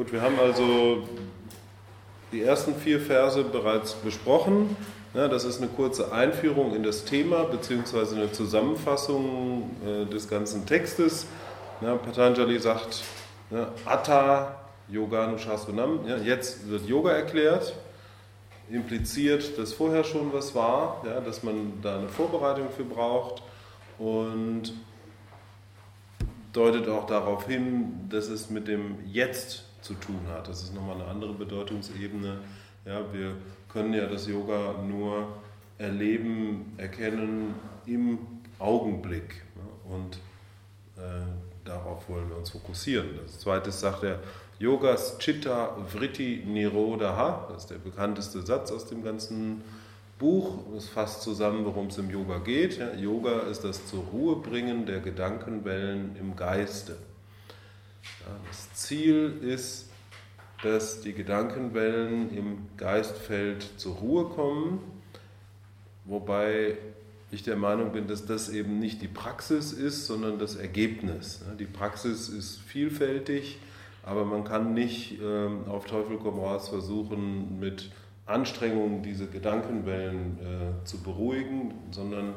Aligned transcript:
Gut, 0.00 0.14
wir 0.14 0.22
haben 0.22 0.40
also 0.40 1.02
die 2.32 2.40
ersten 2.40 2.74
vier 2.74 3.00
Verse 3.00 3.44
bereits 3.44 3.92
besprochen. 3.92 4.74
Ja, 5.12 5.28
das 5.28 5.44
ist 5.44 5.58
eine 5.60 5.68
kurze 5.68 6.10
Einführung 6.10 6.74
in 6.74 6.82
das 6.82 7.04
Thema 7.04 7.44
beziehungsweise 7.44 8.16
eine 8.16 8.32
Zusammenfassung 8.32 9.76
äh, 9.84 10.06
des 10.06 10.26
ganzen 10.26 10.64
Textes. 10.64 11.26
Ja, 11.82 11.96
Patanjali 11.96 12.58
sagt, 12.58 13.02
ja, 13.50 13.68
Atta 13.84 14.62
Yoga 14.88 15.26
Nushasunam, 15.26 16.08
ja, 16.08 16.16
jetzt 16.16 16.70
wird 16.70 16.86
Yoga 16.86 17.10
erklärt, 17.10 17.74
impliziert, 18.70 19.58
dass 19.58 19.74
vorher 19.74 20.04
schon 20.04 20.32
was 20.32 20.54
war, 20.54 21.02
ja, 21.04 21.20
dass 21.20 21.42
man 21.42 21.74
da 21.82 21.98
eine 21.98 22.08
Vorbereitung 22.08 22.70
für 22.74 22.84
braucht 22.84 23.42
und 23.98 24.72
deutet 26.54 26.88
auch 26.88 27.04
darauf 27.04 27.46
hin, 27.46 28.08
dass 28.08 28.28
es 28.28 28.48
mit 28.48 28.66
dem 28.66 28.96
Jetzt 29.04 29.66
zu 29.82 29.94
tun 29.94 30.20
hat. 30.28 30.48
Das 30.48 30.62
ist 30.62 30.74
nochmal 30.74 30.96
eine 30.96 31.06
andere 31.06 31.32
Bedeutungsebene. 31.32 32.38
Ja, 32.84 33.00
wir 33.12 33.34
können 33.72 33.92
ja 33.94 34.06
das 34.06 34.26
Yoga 34.26 34.74
nur 34.86 35.28
erleben, 35.78 36.72
erkennen 36.76 37.54
im 37.86 38.18
Augenblick. 38.58 39.42
Und 39.88 40.16
äh, 40.96 41.26
darauf 41.64 42.08
wollen 42.08 42.28
wir 42.28 42.36
uns 42.36 42.50
fokussieren. 42.50 43.08
Das 43.22 43.40
zweite 43.40 43.72
sagt 43.72 44.04
er, 44.04 44.20
Yogas 44.58 45.18
Chitta 45.18 45.76
Vritti 45.88 46.44
Nirodha, 46.46 47.48
das 47.50 47.62
ist 47.62 47.70
der 47.70 47.78
bekannteste 47.78 48.42
Satz 48.42 48.70
aus 48.70 48.86
dem 48.86 49.02
ganzen 49.02 49.62
Buch. 50.18 50.58
Es 50.76 50.88
fasst 50.88 51.22
zusammen, 51.22 51.64
worum 51.64 51.86
es 51.86 51.96
im 51.96 52.10
Yoga 52.10 52.38
geht. 52.38 52.78
Ja, 52.78 52.92
Yoga 52.92 53.40
ist 53.50 53.64
das 53.64 53.86
zur 53.86 54.04
Ruhe 54.12 54.36
bringen 54.36 54.84
der 54.84 55.00
Gedankenwellen 55.00 56.14
im 56.20 56.36
Geiste. 56.36 56.96
Das 58.46 58.72
Ziel 58.74 59.38
ist, 59.42 59.88
dass 60.62 61.00
die 61.00 61.12
Gedankenwellen 61.12 62.34
im 62.36 62.68
Geistfeld 62.76 63.66
zur 63.78 63.96
Ruhe 63.96 64.24
kommen, 64.26 64.80
wobei 66.04 66.76
ich 67.30 67.42
der 67.42 67.56
Meinung 67.56 67.92
bin, 67.92 68.08
dass 68.08 68.26
das 68.26 68.48
eben 68.48 68.78
nicht 68.78 69.02
die 69.02 69.08
Praxis 69.08 69.72
ist, 69.72 70.06
sondern 70.06 70.38
das 70.38 70.56
Ergebnis. 70.56 71.42
Die 71.58 71.64
Praxis 71.64 72.28
ist 72.28 72.58
vielfältig, 72.58 73.58
aber 74.02 74.24
man 74.24 74.44
kann 74.44 74.74
nicht 74.74 75.20
ähm, 75.22 75.64
auf 75.68 75.86
Teufel 75.86 76.18
komm 76.18 76.40
raus 76.40 76.68
versuchen, 76.68 77.60
mit 77.60 77.90
Anstrengungen 78.26 79.02
diese 79.02 79.26
Gedankenwellen 79.26 80.38
äh, 80.40 80.84
zu 80.84 80.98
beruhigen, 81.02 81.74
sondern 81.90 82.34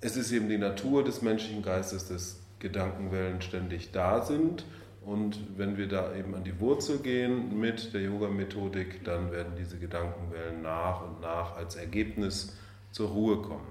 es 0.00 0.16
ist 0.16 0.32
eben 0.32 0.48
die 0.48 0.58
Natur 0.58 1.04
des 1.04 1.22
menschlichen 1.22 1.62
Geistes, 1.62 2.08
dass 2.08 2.41
Gedankenwellen 2.62 3.42
ständig 3.42 3.90
da 3.90 4.22
sind. 4.22 4.64
Und 5.04 5.58
wenn 5.58 5.76
wir 5.76 5.88
da 5.88 6.14
eben 6.14 6.34
an 6.34 6.44
die 6.44 6.60
Wurzel 6.60 6.98
gehen 6.98 7.58
mit 7.58 7.92
der 7.92 8.02
Yoga-Methodik, 8.02 9.04
dann 9.04 9.32
werden 9.32 9.54
diese 9.58 9.78
Gedankenwellen 9.78 10.62
nach 10.62 11.02
und 11.02 11.20
nach 11.20 11.56
als 11.56 11.74
Ergebnis 11.74 12.56
zur 12.92 13.08
Ruhe 13.08 13.42
kommen. 13.42 13.66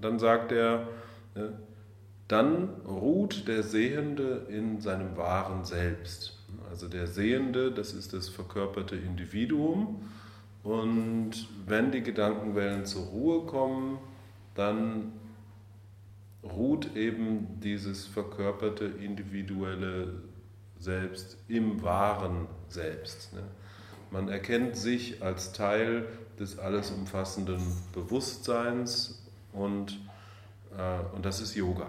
Dann 0.00 0.18
sagt 0.18 0.50
er, 0.50 0.88
dann 2.26 2.68
ruht 2.84 3.46
der 3.46 3.62
Sehende 3.62 4.46
in 4.48 4.80
seinem 4.80 5.16
wahren 5.16 5.64
Selbst. 5.64 6.44
Also 6.68 6.88
der 6.88 7.06
Sehende, 7.06 7.70
das 7.70 7.92
ist 7.92 8.12
das 8.12 8.28
verkörperte 8.28 8.96
Individuum. 8.96 10.02
Und 10.64 11.48
wenn 11.66 11.92
die 11.92 12.02
Gedankenwellen 12.02 12.86
zur 12.86 13.04
Ruhe 13.04 13.46
kommen, 13.46 13.98
dann 14.56 15.12
ruht 16.50 16.96
eben 16.96 17.60
dieses 17.60 18.06
verkörperte 18.06 18.84
individuelle 18.84 20.22
Selbst 20.78 21.38
im 21.48 21.82
wahren 21.82 22.46
Selbst. 22.68 23.32
Ne? 23.32 23.42
Man 24.10 24.28
erkennt 24.28 24.76
sich 24.76 25.22
als 25.22 25.52
Teil 25.52 26.06
des 26.38 26.58
alles 26.58 26.90
umfassenden 26.90 27.60
Bewusstseins 27.92 29.26
und, 29.52 29.98
äh, 30.76 31.14
und 31.14 31.24
das 31.24 31.40
ist 31.40 31.54
Yoga. 31.54 31.88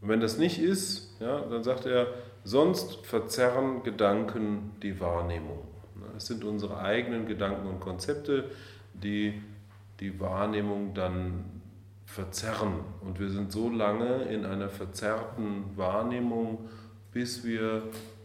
Und 0.00 0.08
wenn 0.08 0.20
das 0.20 0.38
nicht 0.38 0.58
ist, 0.60 1.20
ja, 1.20 1.40
dann 1.40 1.64
sagt 1.64 1.86
er, 1.86 2.08
sonst 2.44 3.04
verzerren 3.06 3.82
Gedanken 3.82 4.72
die 4.82 5.00
Wahrnehmung. 5.00 5.66
Es 6.16 6.26
sind 6.26 6.44
unsere 6.44 6.78
eigenen 6.78 7.26
Gedanken 7.26 7.66
und 7.66 7.80
Konzepte, 7.80 8.50
die 8.94 9.42
die 10.00 10.20
Wahrnehmung 10.20 10.94
dann 10.94 11.55
verzerren. 12.06 12.80
Und 13.02 13.20
wir 13.20 13.28
sind 13.28 13.52
so 13.52 13.68
lange 13.68 14.22
in 14.22 14.46
einer 14.46 14.70
verzerrten 14.70 15.76
Wahrnehmung, 15.76 16.70
bis 17.12 17.44
wir 17.44 17.82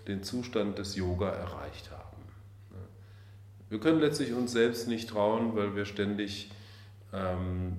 den 0.07 0.23
Zustand 0.23 0.77
des 0.77 0.95
Yoga 0.95 1.29
erreicht 1.29 1.91
haben. 1.91 2.01
Wir 3.69 3.79
können 3.79 3.99
letztlich 3.99 4.33
uns 4.33 4.51
selbst 4.51 4.87
nicht 4.87 5.09
trauen, 5.09 5.55
weil 5.55 5.75
wir 5.75 5.85
ständig 5.85 6.51
ähm, 7.13 7.77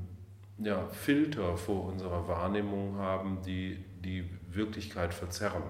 ja, 0.59 0.87
Filter 0.89 1.57
vor 1.57 1.85
unserer 1.85 2.27
Wahrnehmung 2.29 2.97
haben, 2.97 3.43
die 3.45 3.85
die 4.03 4.29
Wirklichkeit 4.51 5.13
verzerren. 5.15 5.63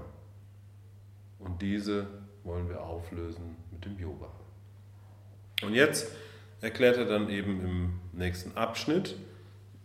Und 1.39 1.61
diese 1.61 2.07
wollen 2.45 2.69
wir 2.69 2.83
auflösen 2.83 3.57
mit 3.73 3.85
dem 3.85 3.99
Yoga. 3.99 4.29
Und 5.63 5.75
jetzt 5.75 6.13
erklärt 6.61 6.97
er 6.97 7.07
dann 7.07 7.29
eben 7.29 7.61
im 7.61 8.01
nächsten 8.13 8.57
Abschnitt 8.57 9.17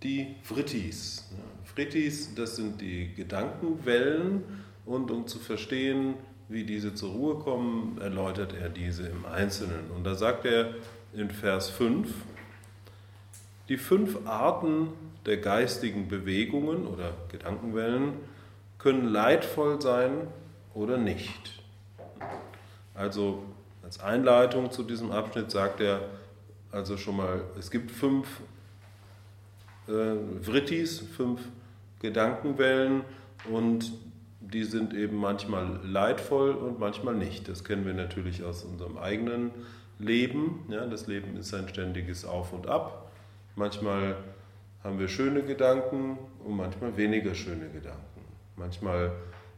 die 0.04 0.36
Frittis. 0.44 1.30
Frittis, 1.64 2.34
das 2.36 2.56
sind 2.56 2.82
die 2.82 3.14
Gedankenwellen 3.14 4.44
und 4.86 5.12
um 5.12 5.28
zu 5.28 5.40
verstehen, 5.40 6.16
wie 6.50 6.64
diese 6.64 6.96
zur 6.96 7.12
Ruhe 7.12 7.36
kommen, 7.40 8.00
erläutert 8.00 8.54
er 8.54 8.70
diese 8.70 9.08
im 9.08 9.26
Einzelnen. 9.26 9.92
Und 9.96 10.04
da 10.06 10.16
sagt 10.16 10.46
er 10.46 10.76
in 11.14 11.30
Vers 11.30 11.70
5, 11.70 12.10
die 13.70 13.78
fünf 13.78 14.26
Arten 14.26 14.90
der 15.26 15.38
geistigen 15.38 16.08
Bewegungen 16.08 16.88
oder 16.88 17.12
Gedankenwellen 17.30 18.14
können 18.78 19.08
leidvoll 19.10 19.82
sein 19.82 20.28
oder 20.74 20.98
nicht. 20.98 21.62
Also 22.94 23.44
als 23.84 24.00
Einleitung 24.00 24.72
zu 24.72 24.84
diesem 24.84 25.12
Abschnitt 25.12 25.52
sagt 25.52 25.82
er 25.82 26.02
also 26.72 26.98
schon 26.98 27.18
mal, 27.18 27.42
es 27.60 27.72
gibt 27.72 27.92
fünf 27.92 28.28
Vrittis, 29.88 31.00
fünf 31.00 31.42
Gedankenwellen 32.00 33.04
und 33.52 33.94
die 34.40 34.64
sind 34.64 34.94
eben 34.94 35.18
manchmal 35.18 35.80
leidvoll 35.84 36.52
und 36.52 36.80
manchmal 36.80 37.16
nicht. 37.16 37.48
Das 37.48 37.64
kennen 37.64 37.86
wir 37.86 37.94
natürlich 37.94 38.44
aus 38.44 38.64
unserem 38.64 38.98
eigenen 38.98 39.52
Leben. 40.00 40.66
Ja, 40.70 40.86
das 40.86 41.08
Leben 41.08 41.38
ist 41.38 41.54
ein 41.54 41.68
ständiges 41.70 42.26
Auf 42.26 42.54
und 42.54 42.68
Ab. 42.68 43.12
Manchmal 43.56 44.18
haben 44.84 45.00
wir 45.00 45.08
schöne 45.08 45.42
Gedanken 45.42 46.18
und 46.46 46.56
manchmal 46.56 46.96
weniger 46.98 47.34
schöne 47.34 47.70
Gedanken. 47.70 48.22
Manchmal 48.56 49.12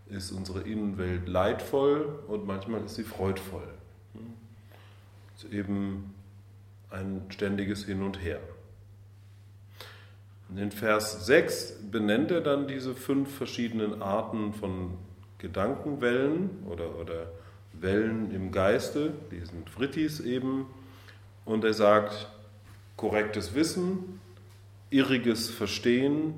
ist 0.10 0.32
unsere 0.32 0.62
Innenwelt 0.62 1.28
leidvoll 1.28 2.20
und 2.28 2.48
manchmal 2.48 2.84
ist 2.84 2.96
sie 2.96 3.04
freudvoll. 3.04 3.68
Es 5.36 5.44
ist 5.44 5.54
eben 5.54 6.14
ein 6.90 7.22
ständiges 7.30 7.86
Hin 7.86 8.02
und 8.02 8.22
Her. 8.22 8.40
In 10.56 10.72
Vers 10.72 11.28
6 11.28 11.90
benennt 11.92 12.32
er 12.32 12.42
dann 12.42 12.68
diese 12.68 12.96
fünf 12.96 13.36
verschiedenen 13.36 14.02
Arten 14.02 14.54
von 14.54 14.98
Gedankenwellen 15.38 16.50
oder, 16.68 17.00
oder 17.00 17.32
Wellen 17.74 18.32
im 18.32 18.52
Geiste, 18.52 19.14
die 19.32 19.46
sind 19.46 19.70
Frittis 19.70 20.20
eben, 20.20 20.66
und 21.46 21.64
er 21.64 21.74
sagt 21.74 22.28
korrektes 22.98 23.54
Wissen, 23.54 24.20
irriges 24.90 25.50
Verstehen, 25.50 26.34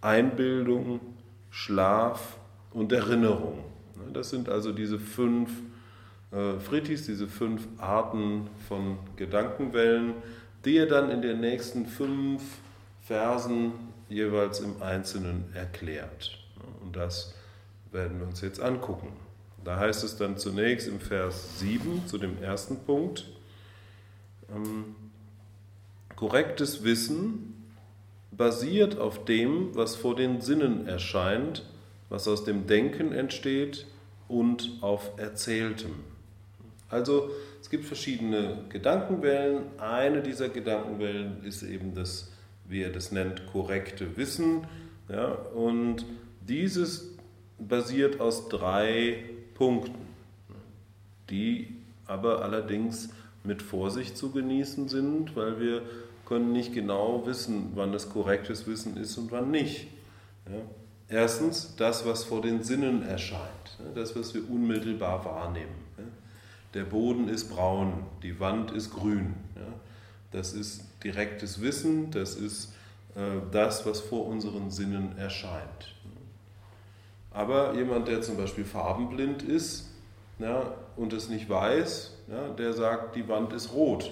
Einbildung, 0.00 1.00
Schlaf 1.50 2.38
und 2.72 2.90
Erinnerung. 2.90 3.64
Das 4.12 4.30
sind 4.30 4.48
also 4.48 4.72
diese 4.72 4.98
fünf 4.98 5.50
äh, 6.32 6.58
Frittis, 6.58 7.06
diese 7.06 7.28
fünf 7.28 7.68
Arten 7.78 8.48
von 8.66 8.98
Gedankenwellen, 9.16 10.14
die 10.64 10.78
er 10.78 10.86
dann 10.86 11.10
in 11.10 11.22
den 11.22 11.40
nächsten 11.40 11.86
fünf 11.86 12.42
Versen 13.04 13.72
jeweils 14.08 14.60
im 14.60 14.80
Einzelnen 14.82 15.44
erklärt. 15.54 16.38
Und 16.82 16.96
das 16.96 17.34
werden 17.90 18.20
wir 18.20 18.26
uns 18.26 18.40
jetzt 18.40 18.60
angucken. 18.60 19.08
Da 19.64 19.78
heißt 19.78 20.02
es 20.04 20.16
dann 20.16 20.38
zunächst 20.38 20.88
im 20.88 21.00
Vers 21.00 21.58
7 21.60 22.06
zu 22.06 22.18
dem 22.18 22.42
ersten 22.42 22.78
Punkt, 22.84 23.26
ähm, 24.54 24.96
korrektes 26.16 26.84
Wissen 26.84 27.70
basiert 28.30 28.98
auf 28.98 29.24
dem, 29.24 29.74
was 29.74 29.94
vor 29.94 30.16
den 30.16 30.40
Sinnen 30.40 30.86
erscheint, 30.86 31.64
was 32.08 32.26
aus 32.28 32.44
dem 32.44 32.66
Denken 32.66 33.12
entsteht 33.12 33.86
und 34.28 34.78
auf 34.80 35.12
Erzähltem. 35.16 35.92
Also 36.88 37.30
es 37.60 37.70
gibt 37.70 37.84
verschiedene 37.84 38.64
Gedankenwellen. 38.68 39.78
Eine 39.78 40.22
dieser 40.22 40.48
Gedankenwellen 40.48 41.44
ist 41.44 41.62
eben 41.62 41.94
das 41.94 42.31
wie 42.72 42.82
er 42.82 42.90
das 42.90 43.12
nennt, 43.12 43.46
korrekte 43.52 44.16
Wissen. 44.16 44.66
Ja, 45.08 45.26
und 45.32 46.06
dieses 46.40 47.14
basiert 47.58 48.20
aus 48.20 48.48
drei 48.48 49.24
Punkten. 49.54 50.00
die 51.30 51.76
aber 52.06 52.42
allerdings 52.42 53.10
mit 53.44 53.62
Vorsicht 53.62 54.16
zu 54.18 54.32
genießen 54.32 54.88
sind, 54.88 55.34
weil 55.36 55.60
wir 55.60 55.82
können 56.26 56.52
nicht 56.52 56.74
genau 56.74 57.24
wissen, 57.26 57.72
wann 57.74 57.94
es 57.94 58.10
korrektes 58.10 58.66
Wissen 58.66 58.96
ist 58.96 59.16
und 59.18 59.32
wann 59.32 59.50
nicht. 59.50 59.88
Ja? 60.46 60.58
Erstens 61.08 61.74
das, 61.76 62.06
was 62.06 62.24
vor 62.24 62.42
den 62.42 62.62
Sinnen 62.62 63.02
erscheint, 63.02 63.78
das, 63.94 64.16
was 64.16 64.34
wir 64.34 64.48
unmittelbar 64.48 65.24
wahrnehmen. 65.24 65.82
Der 66.74 66.84
Boden 66.84 67.28
ist 67.28 67.50
braun, 67.50 68.06
die 68.22 68.40
Wand 68.40 68.70
ist 68.70 68.90
grün. 68.90 69.34
Das 70.32 70.52
ist 70.52 70.84
direktes 71.04 71.60
Wissen, 71.60 72.10
das 72.10 72.34
ist 72.34 72.72
äh, 73.14 73.40
das, 73.50 73.86
was 73.86 74.00
vor 74.00 74.26
unseren 74.26 74.70
Sinnen 74.70 75.16
erscheint. 75.18 75.94
Aber 77.30 77.74
jemand, 77.74 78.08
der 78.08 78.20
zum 78.22 78.36
Beispiel 78.36 78.64
farbenblind 78.64 79.42
ist 79.42 79.90
ja, 80.38 80.74
und 80.96 81.12
es 81.12 81.28
nicht 81.28 81.48
weiß, 81.48 82.16
ja, 82.28 82.48
der 82.48 82.72
sagt, 82.72 83.16
die 83.16 83.28
Wand 83.28 83.52
ist 83.52 83.72
rot. 83.72 84.10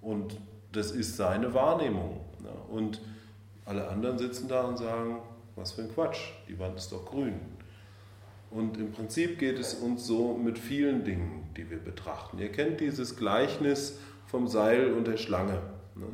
Und 0.00 0.38
das 0.72 0.90
ist 0.90 1.16
seine 1.16 1.54
Wahrnehmung. 1.54 2.20
Ja. 2.44 2.74
Und 2.74 3.00
alle 3.64 3.88
anderen 3.88 4.18
sitzen 4.18 4.48
da 4.48 4.62
und 4.62 4.78
sagen, 4.78 5.20
was 5.56 5.72
für 5.72 5.82
ein 5.82 5.92
Quatsch, 5.92 6.20
die 6.48 6.58
Wand 6.58 6.78
ist 6.78 6.92
doch 6.92 7.04
grün. 7.04 7.40
Und 8.50 8.78
im 8.78 8.92
Prinzip 8.92 9.38
geht 9.38 9.58
es 9.58 9.74
uns 9.74 10.06
so 10.06 10.34
mit 10.34 10.58
vielen 10.58 11.04
Dingen, 11.04 11.50
die 11.56 11.70
wir 11.70 11.78
betrachten. 11.78 12.38
Ihr 12.38 12.50
kennt 12.50 12.80
dieses 12.80 13.16
Gleichnis 13.16 13.98
vom 14.28 14.46
Seil 14.46 14.92
und 14.92 15.06
der 15.06 15.16
Schlange. 15.16 15.58
Ne? 15.94 16.06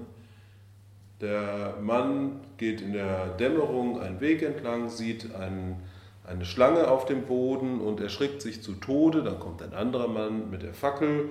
Der 1.20 1.76
Mann 1.82 2.40
geht 2.56 2.81
in 2.81 2.93
der 2.93 3.28
Dämmerung 3.37 4.00
einen 4.00 4.20
Weg 4.20 4.43
entlang, 4.43 4.88
sieht 4.88 5.34
einen 5.34 5.82
eine 6.26 6.44
Schlange 6.44 6.88
auf 6.88 7.05
dem 7.05 7.26
Boden 7.26 7.81
und 7.81 8.00
erschrickt 8.00 8.40
sich 8.40 8.62
zu 8.62 8.72
Tode. 8.75 9.22
Dann 9.22 9.38
kommt 9.38 9.62
ein 9.62 9.75
anderer 9.75 10.08
Mann 10.08 10.50
mit 10.50 10.62
der 10.62 10.72
Fackel. 10.72 11.28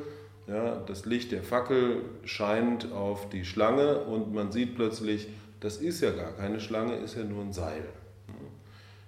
Ja, 0.47 0.75
das 0.75 1.06
Licht 1.06 1.31
der 1.31 1.41
Fackel 1.41 2.01
scheint 2.25 2.91
auf 2.91 3.30
die 3.30 3.45
Schlange 3.45 4.00
und 4.00 4.33
man 4.33 4.51
sieht 4.51 4.75
plötzlich, 4.75 5.30
das 5.62 5.77
ist 5.77 6.01
ja 6.01 6.12
gar 6.12 6.33
keine 6.33 6.59
Schlange, 6.59 6.95
ist 6.95 7.15
ja 7.15 7.24
nur 7.24 7.41
ein 7.41 7.53
Seil. 7.53 7.85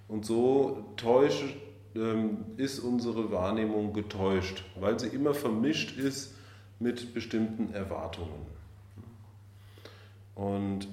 Und 0.07 0.25
so 0.25 0.86
täuscht, 0.98 1.56
ähm, 1.95 2.45
ist 2.57 2.80
unsere 2.80 3.31
Wahrnehmung 3.31 3.94
getäuscht, 3.94 4.63
weil 4.80 5.00
sie 5.00 5.07
immer 5.07 5.33
vermischt 5.33 5.98
ist 5.98 6.35
mit 6.86 7.16
bestimmten 7.16 7.74
Erwartungen. 7.74 8.46
Und 10.36 10.88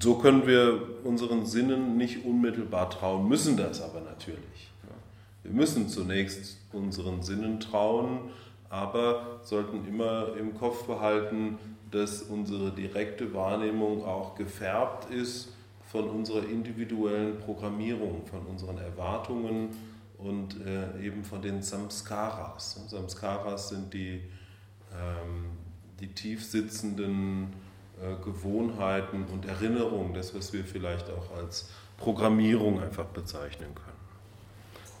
So 0.00 0.16
können 0.16 0.48
wir 0.48 0.82
unseren 1.04 1.46
Sinnen 1.46 1.96
nicht 1.96 2.24
unmittelbar 2.24 2.90
trauen, 2.90 3.28
müssen 3.28 3.56
das 3.56 3.80
aber 3.80 4.00
natürlich. 4.00 4.72
Wir 5.44 5.52
müssen 5.52 5.88
zunächst 5.88 6.58
unseren 6.72 7.22
Sinnen 7.22 7.60
trauen, 7.60 8.18
aber 8.68 9.38
sollten 9.44 9.86
immer 9.86 10.36
im 10.36 10.58
Kopf 10.58 10.86
behalten, 10.86 11.56
dass 11.92 12.22
unsere 12.22 12.72
direkte 12.72 13.32
Wahrnehmung 13.32 14.04
auch 14.04 14.34
gefärbt 14.34 15.08
ist 15.14 15.52
von 15.92 16.10
unserer 16.10 16.48
individuellen 16.48 17.38
Programmierung, 17.38 18.26
von 18.26 18.40
unseren 18.46 18.78
Erwartungen 18.78 19.68
und 20.24 20.56
äh, 20.66 21.04
eben 21.04 21.24
von 21.24 21.42
den 21.42 21.62
Samskaras. 21.62 22.80
Samskaras 22.88 23.70
sind 23.70 23.92
die, 23.92 24.22
ähm, 24.92 25.46
die 26.00 26.08
tief 26.08 26.44
sitzenden 26.44 27.52
äh, 28.00 28.14
Gewohnheiten 28.24 29.24
und 29.32 29.46
Erinnerungen, 29.46 30.14
das, 30.14 30.34
was 30.34 30.52
wir 30.52 30.64
vielleicht 30.64 31.08
auch 31.10 31.36
als 31.36 31.70
Programmierung 31.98 32.82
einfach 32.82 33.06
bezeichnen 33.06 33.74
können. 33.74 33.92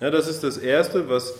Ja, 0.00 0.10
das 0.10 0.28
ist 0.28 0.42
das 0.42 0.58
Erste, 0.58 1.08
was 1.08 1.34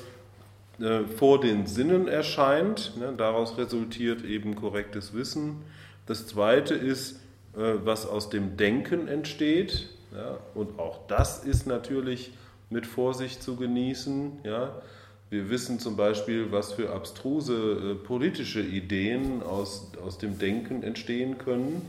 äh, 0.81 1.05
vor 1.05 1.41
den 1.41 1.67
Sinnen 1.67 2.09
erscheint. 2.09 2.97
Ne, 2.97 3.13
daraus 3.17 3.59
resultiert 3.59 4.25
eben 4.25 4.55
korrektes 4.55 5.15
Wissen. 5.15 5.63
Das 6.07 6.27
Zweite 6.27 6.75
ist, 6.75 7.17
äh, 7.57 7.75
was 7.85 8.07
aus 8.07 8.31
dem 8.31 8.57
Denken 8.57 9.09
entsteht. 9.09 9.89
Ja, 10.15 10.39
und 10.55 10.79
auch 10.79 11.07
das 11.07 11.45
ist 11.45 11.67
natürlich 11.67 12.33
mit 12.73 12.87
Vorsicht 12.87 13.43
zu 13.43 13.57
genießen. 13.57 14.41
Ja. 14.45 14.83
Wir 15.31 15.49
wissen 15.49 15.79
zum 15.79 15.97
Beispiel, 15.97 16.53
was 16.53 16.73
für 16.73 16.91
abstruse 16.93 17.55
äh, 17.55 17.95
politische 17.95 18.61
Ideen 18.61 19.43
aus, 19.43 19.93
aus 20.05 20.19
dem 20.19 20.39
Denken 20.39 20.83
entstehen 20.83 21.39
können. 21.39 21.89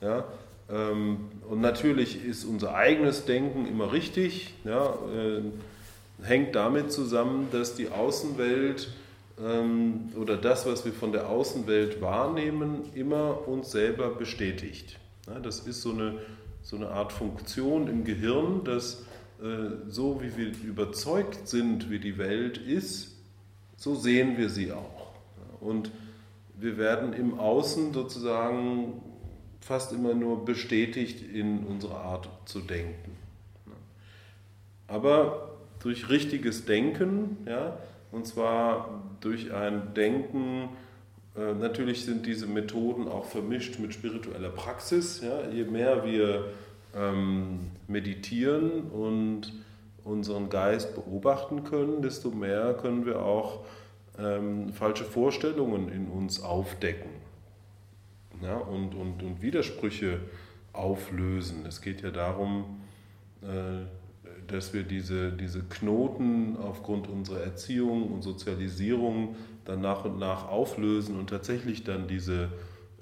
Ja? 0.00 0.24
Ähm, 0.70 1.28
und 1.48 1.60
natürlich 1.60 2.24
ist 2.24 2.44
unser 2.44 2.74
eigenes 2.74 3.24
Denken 3.24 3.66
immer 3.66 3.92
richtig, 3.92 4.54
ja? 4.64 4.94
Äh, 5.14 5.42
hängt 6.22 6.54
damit 6.54 6.92
zusammen, 6.92 7.48
dass 7.52 7.74
die 7.74 7.88
Außenwelt 7.88 8.88
ähm, 9.42 10.12
oder 10.20 10.36
das, 10.36 10.66
was 10.66 10.84
wir 10.84 10.92
von 10.92 11.12
der 11.12 11.28
Außenwelt 11.28 12.00
wahrnehmen, 12.00 12.82
immer 12.94 13.48
uns 13.48 13.70
selber 13.70 14.10
bestätigt. 14.10 14.98
Ja? 15.26 15.38
Das 15.40 15.60
ist 15.60 15.82
so 15.82 15.90
eine, 15.90 16.18
so 16.62 16.76
eine 16.76 16.88
Art 16.88 17.12
Funktion 17.12 17.88
im 17.88 18.04
Gehirn, 18.04 18.62
dass 18.64 19.04
so 19.88 20.22
wie 20.22 20.36
wir 20.36 20.52
überzeugt 20.62 21.48
sind, 21.48 21.90
wie 21.90 21.98
die 21.98 22.18
Welt 22.18 22.58
ist, 22.58 23.16
so 23.76 23.94
sehen 23.94 24.38
wir 24.38 24.48
sie 24.48 24.72
auch. 24.72 25.12
Und 25.60 25.90
wir 26.56 26.78
werden 26.78 27.12
im 27.12 27.38
Außen 27.38 27.92
sozusagen 27.92 29.02
fast 29.60 29.92
immer 29.92 30.14
nur 30.14 30.44
bestätigt 30.44 31.22
in 31.22 31.64
unserer 31.64 32.00
Art 32.00 32.28
zu 32.44 32.60
denken. 32.60 33.16
Aber 34.86 35.56
durch 35.80 36.08
richtiges 36.08 36.66
Denken, 36.66 37.38
ja, 37.46 37.78
und 38.12 38.26
zwar 38.26 39.02
durch 39.20 39.52
ein 39.52 39.94
Denken, 39.94 40.68
äh, 41.36 41.54
natürlich 41.54 42.04
sind 42.04 42.26
diese 42.26 42.46
Methoden 42.46 43.08
auch 43.08 43.24
vermischt 43.24 43.78
mit 43.78 43.92
spiritueller 43.92 44.50
Praxis. 44.50 45.20
Ja, 45.22 45.48
je 45.50 45.64
mehr 45.64 46.04
wir 46.04 46.52
ähm, 46.96 47.70
meditieren 47.88 48.90
und 48.90 49.52
unseren 50.04 50.50
Geist 50.50 50.94
beobachten 50.94 51.64
können, 51.64 52.02
desto 52.02 52.30
mehr 52.30 52.74
können 52.74 53.06
wir 53.06 53.22
auch 53.22 53.64
ähm, 54.18 54.72
falsche 54.72 55.04
Vorstellungen 55.04 55.88
in 55.88 56.08
uns 56.08 56.42
aufdecken 56.42 57.10
ja, 58.42 58.56
und, 58.56 58.94
und, 58.94 59.22
und 59.22 59.42
Widersprüche 59.42 60.20
auflösen. 60.72 61.64
Es 61.66 61.80
geht 61.80 62.02
ja 62.02 62.10
darum, 62.10 62.80
äh, 63.42 63.86
dass 64.46 64.74
wir 64.74 64.82
diese, 64.82 65.32
diese 65.32 65.62
Knoten 65.62 66.56
aufgrund 66.56 67.08
unserer 67.08 67.40
Erziehung 67.40 68.10
und 68.12 68.22
Sozialisierung 68.22 69.36
dann 69.64 69.80
nach 69.80 70.04
und 70.04 70.18
nach 70.18 70.48
auflösen 70.48 71.18
und 71.18 71.30
tatsächlich 71.30 71.84
dann 71.84 72.06
diese 72.06 72.50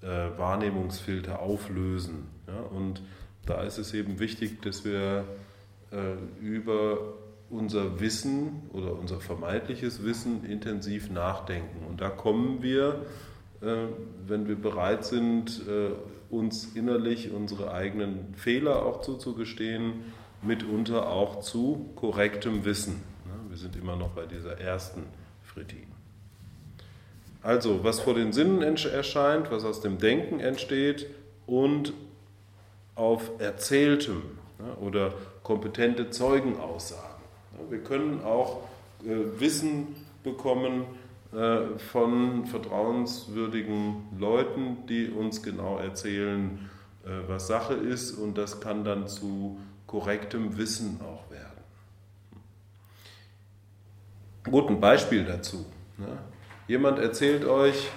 äh, 0.02 0.06
Wahrnehmungsfilter 0.06 1.40
auflösen. 1.40 2.28
Ja, 2.46 2.60
und 2.60 3.02
da 3.46 3.62
ist 3.62 3.78
es 3.78 3.94
eben 3.94 4.18
wichtig, 4.18 4.62
dass 4.62 4.84
wir 4.84 5.24
äh, 5.90 6.14
über 6.40 6.98
unser 7.50 8.00
Wissen 8.00 8.62
oder 8.72 8.98
unser 8.98 9.20
vermeintliches 9.20 10.04
Wissen 10.04 10.44
intensiv 10.44 11.10
nachdenken. 11.10 11.84
Und 11.88 12.00
da 12.00 12.08
kommen 12.08 12.62
wir, 12.62 13.04
äh, 13.60 13.88
wenn 14.26 14.48
wir 14.48 14.56
bereit 14.56 15.04
sind, 15.04 15.62
äh, 15.68 15.90
uns 16.30 16.74
innerlich 16.74 17.30
unsere 17.30 17.72
eigenen 17.72 18.34
Fehler 18.34 18.86
auch 18.86 19.02
zuzugestehen, 19.02 20.04
mitunter 20.40 21.08
auch 21.10 21.40
zu 21.40 21.90
korrektem 21.94 22.64
Wissen. 22.64 22.94
Ne? 23.26 23.50
Wir 23.50 23.58
sind 23.58 23.76
immer 23.76 23.96
noch 23.96 24.10
bei 24.10 24.24
dieser 24.24 24.58
ersten 24.58 25.04
Fritin. 25.42 25.86
Also, 27.42 27.82
was 27.82 28.00
vor 28.00 28.14
den 28.14 28.32
Sinnen 28.32 28.62
erscheint, 28.62 29.50
was 29.50 29.64
aus 29.64 29.80
dem 29.80 29.98
Denken 29.98 30.40
entsteht 30.40 31.06
und 31.46 31.92
auf 32.94 33.30
Erzähltem 33.38 34.22
ja, 34.58 34.82
oder 34.82 35.12
kompetente 35.42 36.10
Zeugenaussagen. 36.10 37.22
Wir 37.68 37.82
können 37.82 38.22
auch 38.24 38.62
äh, 39.04 39.40
Wissen 39.40 39.96
bekommen 40.22 40.84
äh, 41.32 41.78
von 41.78 42.46
vertrauenswürdigen 42.46 44.08
Leuten, 44.18 44.86
die 44.88 45.08
uns 45.08 45.42
genau 45.42 45.78
erzählen, 45.78 46.70
äh, 47.04 47.08
was 47.26 47.46
Sache 47.46 47.74
ist 47.74 48.12
und 48.12 48.36
das 48.38 48.60
kann 48.60 48.84
dann 48.84 49.08
zu 49.08 49.58
korrektem 49.86 50.56
Wissen 50.56 51.00
auch 51.00 51.30
werden. 51.30 51.52
Gut, 54.44 54.68
ein 54.68 54.80
Beispiel 54.80 55.24
dazu. 55.24 55.64
Ne? 55.98 56.18
Jemand 56.68 56.98
erzählt 56.98 57.44
euch, 57.44 57.90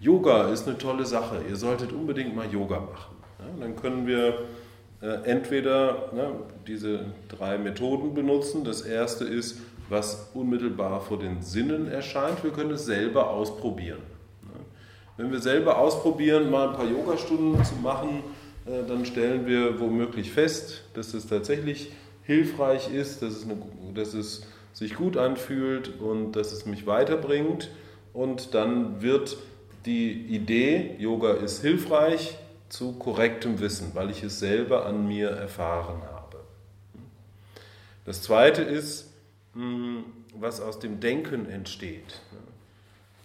Yoga 0.00 0.48
ist 0.48 0.66
eine 0.66 0.76
tolle 0.76 1.06
Sache, 1.06 1.42
ihr 1.48 1.56
solltet 1.56 1.92
unbedingt 1.92 2.34
mal 2.34 2.50
Yoga 2.50 2.80
machen. 2.80 3.13
Ja, 3.44 3.60
dann 3.60 3.76
können 3.76 4.06
wir 4.06 4.38
äh, 5.02 5.24
entweder 5.24 6.10
ne, 6.14 6.30
diese 6.66 7.00
drei 7.28 7.58
Methoden 7.58 8.14
benutzen. 8.14 8.64
Das 8.64 8.82
erste 8.82 9.24
ist, 9.24 9.60
was 9.88 10.30
unmittelbar 10.32 11.00
vor 11.00 11.18
den 11.18 11.42
Sinnen 11.42 11.88
erscheint. 11.88 12.42
Wir 12.42 12.52
können 12.52 12.70
es 12.70 12.86
selber 12.86 13.30
ausprobieren. 13.30 14.00
Ne. 14.42 14.60
Wenn 15.18 15.30
wir 15.30 15.40
selber 15.40 15.78
ausprobieren, 15.78 16.50
mal 16.50 16.68
ein 16.68 16.74
paar 16.74 16.86
Yogastunden 16.86 17.62
zu 17.64 17.74
machen, 17.76 18.22
äh, 18.66 18.88
dann 18.88 19.04
stellen 19.04 19.46
wir 19.46 19.78
womöglich 19.78 20.30
fest, 20.30 20.84
dass 20.94 21.12
es 21.12 21.26
tatsächlich 21.26 21.92
hilfreich 22.22 22.92
ist, 22.92 23.20
dass 23.20 23.34
es, 23.34 23.44
eine, 23.44 23.58
dass 23.94 24.14
es 24.14 24.46
sich 24.72 24.94
gut 24.94 25.18
anfühlt 25.18 26.00
und 26.00 26.32
dass 26.32 26.52
es 26.52 26.64
mich 26.64 26.86
weiterbringt. 26.86 27.70
Und 28.14 28.54
dann 28.54 29.02
wird 29.02 29.36
die 29.84 30.12
Idee, 30.12 30.96
Yoga 30.98 31.32
ist 31.34 31.60
hilfreich, 31.60 32.38
zu 32.68 32.92
korrektem 32.92 33.60
Wissen, 33.60 33.90
weil 33.94 34.10
ich 34.10 34.22
es 34.22 34.38
selber 34.38 34.86
an 34.86 35.06
mir 35.06 35.30
erfahren 35.30 36.02
habe. 36.02 36.38
Das 38.04 38.22
Zweite 38.22 38.62
ist, 38.62 39.12
hm, 39.54 40.04
was 40.34 40.60
aus 40.60 40.78
dem 40.78 41.00
Denken 41.00 41.48
entsteht. 41.48 42.20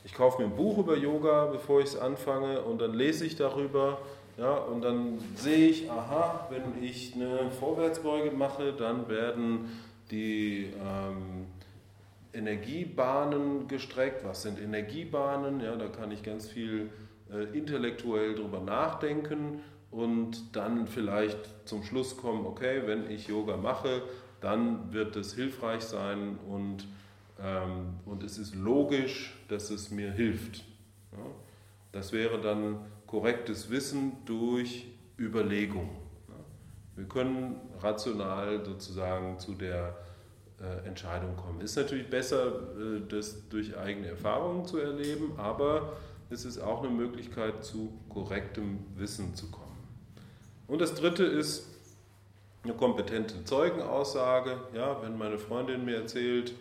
Ich 0.06 0.14
kaufe 0.14 0.42
mir 0.42 0.48
ein 0.48 0.56
Buch 0.56 0.78
über 0.78 0.96
Yoga, 0.96 1.46
bevor 1.46 1.82
ich 1.82 1.88
es 1.88 1.98
anfange, 1.98 2.62
und 2.62 2.80
dann 2.82 2.94
lese 2.94 3.26
ich 3.26 3.36
darüber. 3.36 4.00
Ja, 4.38 4.56
und 4.56 4.82
dann 4.82 5.20
sehe 5.36 5.68
ich, 5.68 5.92
aha, 5.92 6.48
wenn 6.50 6.82
ich 6.82 7.14
eine 7.14 7.52
Vorwärtsbeuge 7.60 8.32
mache, 8.32 8.72
dann 8.72 9.10
werden 9.10 9.70
die 10.12 10.74
ähm, 10.82 11.48
Energiebahnen 12.34 13.68
gestreckt. 13.68 14.24
Was 14.24 14.44
sind 14.44 14.60
Energiebahnen? 14.60 15.60
Ja, 15.60 15.76
da 15.76 15.88
kann 15.88 16.12
ich 16.12 16.24
ganz 16.24 16.48
viel 16.48 16.90
äh, 17.34 17.58
intellektuell 17.58 18.36
drüber 18.36 18.60
nachdenken 18.60 19.62
und 19.92 20.56
dann 20.56 20.88
vielleicht 20.88 21.68
zum 21.68 21.84
Schluss 21.84 22.18
kommen, 22.18 22.46
okay, 22.46 22.84
wenn 22.86 23.10
ich 23.10 23.28
Yoga 23.28 23.58
mache, 23.58 24.04
dann 24.42 24.94
wird 24.94 25.16
es 25.16 25.34
hilfreich 25.34 25.82
sein 25.82 26.38
und 26.48 26.88
ähm, 27.42 27.96
und 28.06 28.24
es 28.24 28.38
ist 28.38 28.56
logisch, 28.56 29.38
dass 29.48 29.70
es 29.70 29.92
mir 29.92 30.12
hilft. 30.12 30.64
Das 31.92 32.12
wäre 32.12 32.40
dann 32.40 32.80
korrektes 33.08 33.70
Wissen 33.70 34.14
durch 34.26 34.88
Überlegung. 35.18 35.90
Wir 36.96 37.06
können 37.06 37.56
rational 37.80 38.64
sozusagen 38.66 39.40
zu 39.40 39.54
der 39.54 39.98
äh, 40.62 40.86
Entscheidung 40.88 41.36
kommen. 41.36 41.62
Ist 41.62 41.78
natürlich 41.78 42.10
besser, 42.10 42.48
äh, 42.48 43.02
das 43.08 43.48
durch 43.50 43.78
eigene 43.78 44.08
Erfahrungen 44.08 44.66
zu 44.66 44.78
erleben, 44.78 45.32
aber 45.38 45.94
es 46.30 46.46
ist 46.46 46.60
auch 46.60 46.84
eine 46.84 46.92
Möglichkeit, 46.92 47.64
zu 47.64 47.92
korrektem 48.10 48.80
Wissen 48.96 49.36
zu 49.36 49.50
kommen. 49.50 49.66
Und 50.68 50.80
das 50.80 50.94
Dritte 50.94 51.24
ist 51.24 51.68
eine 52.64 52.74
kompetente 52.74 53.44
Zeugenaussage. 53.46 54.58
Ja, 54.74 55.02
wenn 55.02 55.18
meine 55.18 55.38
Freundin 55.38 55.86
mir 55.86 55.98
erzählt, 55.98 56.54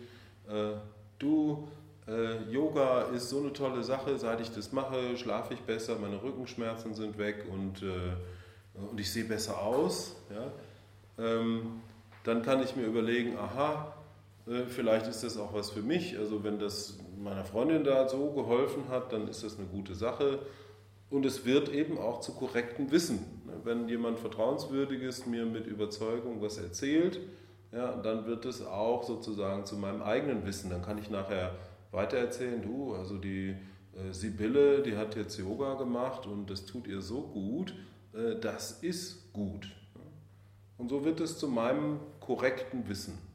äh, 0.49 0.71
du, 1.19 1.67
äh, 2.07 2.41
Yoga 2.51 3.03
ist 3.13 3.29
so 3.29 3.39
eine 3.39 3.53
tolle 3.53 3.83
Sache, 3.83 4.17
seit 4.17 4.41
ich 4.41 4.51
das 4.51 4.71
mache, 4.71 5.15
schlafe 5.17 5.53
ich 5.53 5.61
besser, 5.61 5.97
meine 5.99 6.21
Rückenschmerzen 6.21 6.95
sind 6.95 7.17
weg 7.17 7.45
und, 7.51 7.83
äh, 7.83 8.13
und 8.73 8.99
ich 8.99 9.11
sehe 9.11 9.25
besser 9.25 9.61
aus. 9.61 10.15
Ja? 10.29 11.23
Ähm, 11.23 11.81
dann 12.23 12.41
kann 12.41 12.63
ich 12.63 12.75
mir 12.75 12.85
überlegen, 12.85 13.37
aha, 13.37 13.93
vielleicht 14.67 15.07
ist 15.07 15.23
das 15.23 15.37
auch 15.37 15.53
was 15.53 15.69
für 15.69 15.81
mich. 15.81 16.17
Also 16.17 16.43
wenn 16.43 16.59
das 16.59 16.97
meiner 17.17 17.45
Freundin 17.45 17.83
da 17.83 18.07
so 18.07 18.31
geholfen 18.31 18.87
hat, 18.89 19.13
dann 19.13 19.27
ist 19.27 19.43
das 19.43 19.57
eine 19.57 19.67
gute 19.67 19.95
Sache. 19.95 20.39
Und 21.09 21.25
es 21.25 21.45
wird 21.45 21.69
eben 21.69 21.97
auch 21.97 22.19
zu 22.19 22.33
korrektem 22.33 22.91
Wissen. 22.91 23.19
Wenn 23.63 23.89
jemand 23.89 24.19
Vertrauenswürdiges 24.19 25.25
mir 25.25 25.45
mit 25.45 25.65
Überzeugung 25.65 26.41
was 26.41 26.57
erzählt, 26.57 27.19
ja, 27.71 27.95
dann 27.97 28.25
wird 28.25 28.45
es 28.45 28.65
auch 28.65 29.03
sozusagen 29.03 29.65
zu 29.65 29.75
meinem 29.75 30.01
eigenen 30.01 30.45
Wissen. 30.45 30.69
Dann 30.69 30.81
kann 30.81 30.97
ich 30.97 31.09
nachher 31.09 31.55
weitererzählen, 31.91 32.61
du, 32.61 32.93
also 32.93 33.17
die 33.17 33.49
äh, 33.49 34.11
Sibylle, 34.11 34.81
die 34.81 34.97
hat 34.97 35.15
jetzt 35.15 35.37
Yoga 35.37 35.75
gemacht 35.75 36.25
und 36.25 36.49
das 36.49 36.65
tut 36.65 36.87
ihr 36.87 37.01
so 37.01 37.21
gut, 37.21 37.73
äh, 38.13 38.35
das 38.39 38.83
ist 38.83 39.33
gut. 39.33 39.69
Und 40.77 40.89
so 40.89 41.03
wird 41.03 41.19
es 41.19 41.37
zu 41.37 41.47
meinem 41.47 41.99
korrekten 42.19 42.87
Wissen. 42.87 43.28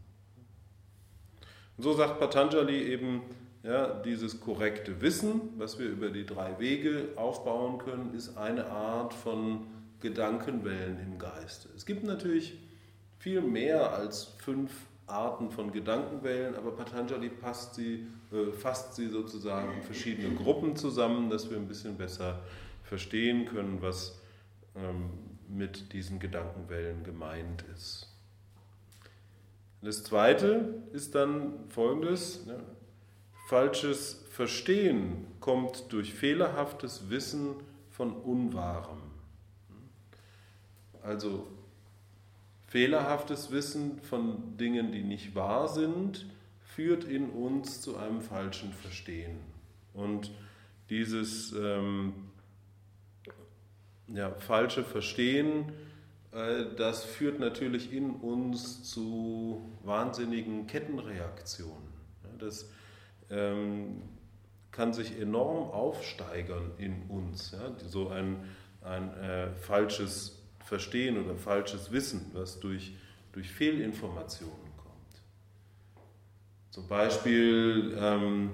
Und 1.76 1.84
so 1.84 1.92
sagt 1.92 2.20
Patanjali 2.20 2.82
eben, 2.84 3.22
ja, 3.62 3.88
dieses 4.02 4.40
korrekte 4.40 5.00
Wissen, 5.00 5.40
was 5.56 5.78
wir 5.78 5.86
über 5.86 6.10
die 6.10 6.26
drei 6.26 6.58
Wege 6.58 7.08
aufbauen 7.16 7.78
können, 7.78 8.14
ist 8.14 8.36
eine 8.36 8.66
Art 8.66 9.14
von 9.14 9.66
Gedankenwellen 10.00 11.00
im 11.00 11.18
Geiste. 11.18 11.70
Es 11.74 11.86
gibt 11.86 12.04
natürlich 12.04 12.58
viel 13.18 13.40
mehr 13.40 13.94
als 13.94 14.34
fünf 14.38 14.70
Arten 15.06 15.50
von 15.50 15.72
Gedankenwellen, 15.72 16.54
aber 16.56 16.72
Patanjali 16.72 17.28
passt 17.28 17.74
sie, 17.74 18.06
äh, 18.32 18.52
fasst 18.52 18.96
sie 18.96 19.08
sozusagen 19.08 19.72
in 19.72 19.82
verschiedene 19.82 20.34
Gruppen 20.34 20.76
zusammen, 20.76 21.30
dass 21.30 21.50
wir 21.50 21.56
ein 21.56 21.68
bisschen 21.68 21.96
besser 21.96 22.40
verstehen 22.82 23.46
können, 23.46 23.80
was 23.80 24.20
ähm, 24.76 25.10
mit 25.48 25.92
diesen 25.92 26.18
Gedankenwellen 26.20 27.02
gemeint 27.02 27.64
ist. 27.74 28.13
Das 29.84 30.02
zweite 30.02 30.82
ist 30.92 31.14
dann 31.14 31.68
folgendes: 31.68 32.46
ne? 32.46 32.58
Falsches 33.48 34.24
Verstehen 34.30 35.26
kommt 35.40 35.92
durch 35.92 36.14
fehlerhaftes 36.14 37.10
Wissen 37.10 37.56
von 37.90 38.12
Unwahrem. 38.12 39.02
Also 41.02 41.46
Fehlerhaftes 42.66 43.52
Wissen 43.52 44.00
von 44.00 44.56
Dingen, 44.56 44.90
die 44.90 45.04
nicht 45.04 45.36
wahr 45.36 45.68
sind, 45.68 46.26
führt 46.74 47.04
in 47.04 47.30
uns 47.30 47.80
zu 47.80 47.96
einem 47.96 48.20
falschen 48.20 48.72
Verstehen. 48.72 49.36
Und 49.92 50.32
dieses 50.90 51.52
ähm, 51.52 52.14
ja, 54.08 54.30
falsche 54.30 54.82
Verstehen, 54.82 55.72
das 56.76 57.04
führt 57.04 57.38
natürlich 57.38 57.92
in 57.92 58.10
uns 58.10 58.82
zu 58.82 59.72
wahnsinnigen 59.84 60.66
Kettenreaktionen. 60.66 61.92
Das 62.38 62.68
ähm, 63.30 64.02
kann 64.72 64.92
sich 64.92 65.18
enorm 65.20 65.70
aufsteigern 65.70 66.72
in 66.78 67.02
uns. 67.08 67.56
So 67.86 68.08
ein, 68.08 68.44
ein 68.82 69.14
äh, 69.14 69.52
falsches 69.54 70.42
Verstehen 70.64 71.22
oder 71.22 71.36
falsches 71.36 71.92
Wissen, 71.92 72.32
was 72.32 72.58
durch, 72.58 72.96
durch 73.32 73.50
Fehlinformationen 73.50 74.72
kommt. 74.76 75.22
Zum 76.70 76.88
Beispiel, 76.88 77.96
ähm, 77.96 78.50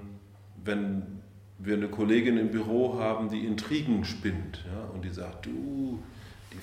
wenn 0.63 1.21
wir 1.57 1.75
eine 1.75 1.89
Kollegin 1.89 2.37
im 2.37 2.51
Büro 2.51 2.99
haben, 2.99 3.29
die 3.29 3.45
Intrigen 3.45 4.03
spinnt 4.05 4.65
und 4.93 5.03
die 5.03 5.09
sagt, 5.09 5.47
du, 5.47 6.03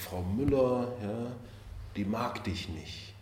Frau 0.08 0.22
Müller, 0.22 0.88
ja, 1.02 1.26
die 1.96 2.04
mag 2.04 2.42
dich 2.44 2.68
nicht. 2.68 3.14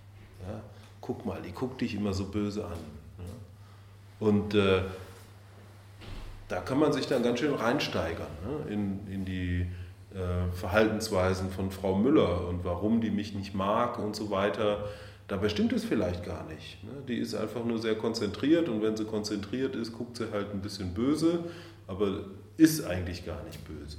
Ja, 0.46 0.60
guck 1.00 1.24
mal, 1.26 1.40
die 1.42 1.52
guckt 1.52 1.80
dich 1.80 1.94
immer 1.94 2.12
so 2.12 2.26
böse 2.26 2.64
an. 2.64 2.78
Ja. 3.18 4.26
Und 4.28 4.54
äh, 4.54 4.82
da 6.48 6.60
kann 6.60 6.78
man 6.78 6.92
sich 6.92 7.06
dann 7.06 7.22
ganz 7.22 7.40
schön 7.40 7.54
reinsteigern 7.54 8.28
ne, 8.44 8.72
in, 8.72 9.06
in 9.12 9.24
die 9.24 9.66
äh, 10.14 10.52
Verhaltensweisen 10.54 11.50
von 11.50 11.70
Frau 11.70 11.96
Müller 11.96 12.46
und 12.46 12.64
warum 12.64 13.00
die 13.00 13.10
mich 13.10 13.34
nicht 13.34 13.54
mag 13.54 13.98
und 13.98 14.14
so 14.14 14.30
weiter. 14.30 14.84
Dabei 15.26 15.48
stimmt 15.48 15.72
es 15.72 15.84
vielleicht 15.84 16.24
gar 16.24 16.44
nicht. 16.44 16.84
Ne? 16.84 16.90
Die 17.08 17.16
ist 17.16 17.34
einfach 17.34 17.64
nur 17.64 17.80
sehr 17.80 17.96
konzentriert 17.96 18.68
und 18.68 18.80
wenn 18.80 18.96
sie 18.96 19.06
konzentriert 19.06 19.74
ist, 19.74 19.92
guckt 19.92 20.18
sie 20.18 20.30
halt 20.30 20.52
ein 20.52 20.60
bisschen 20.60 20.94
böse, 20.94 21.40
aber 21.88 22.20
ist 22.56 22.84
eigentlich 22.86 23.26
gar 23.26 23.42
nicht 23.42 23.66
böse. 23.66 23.98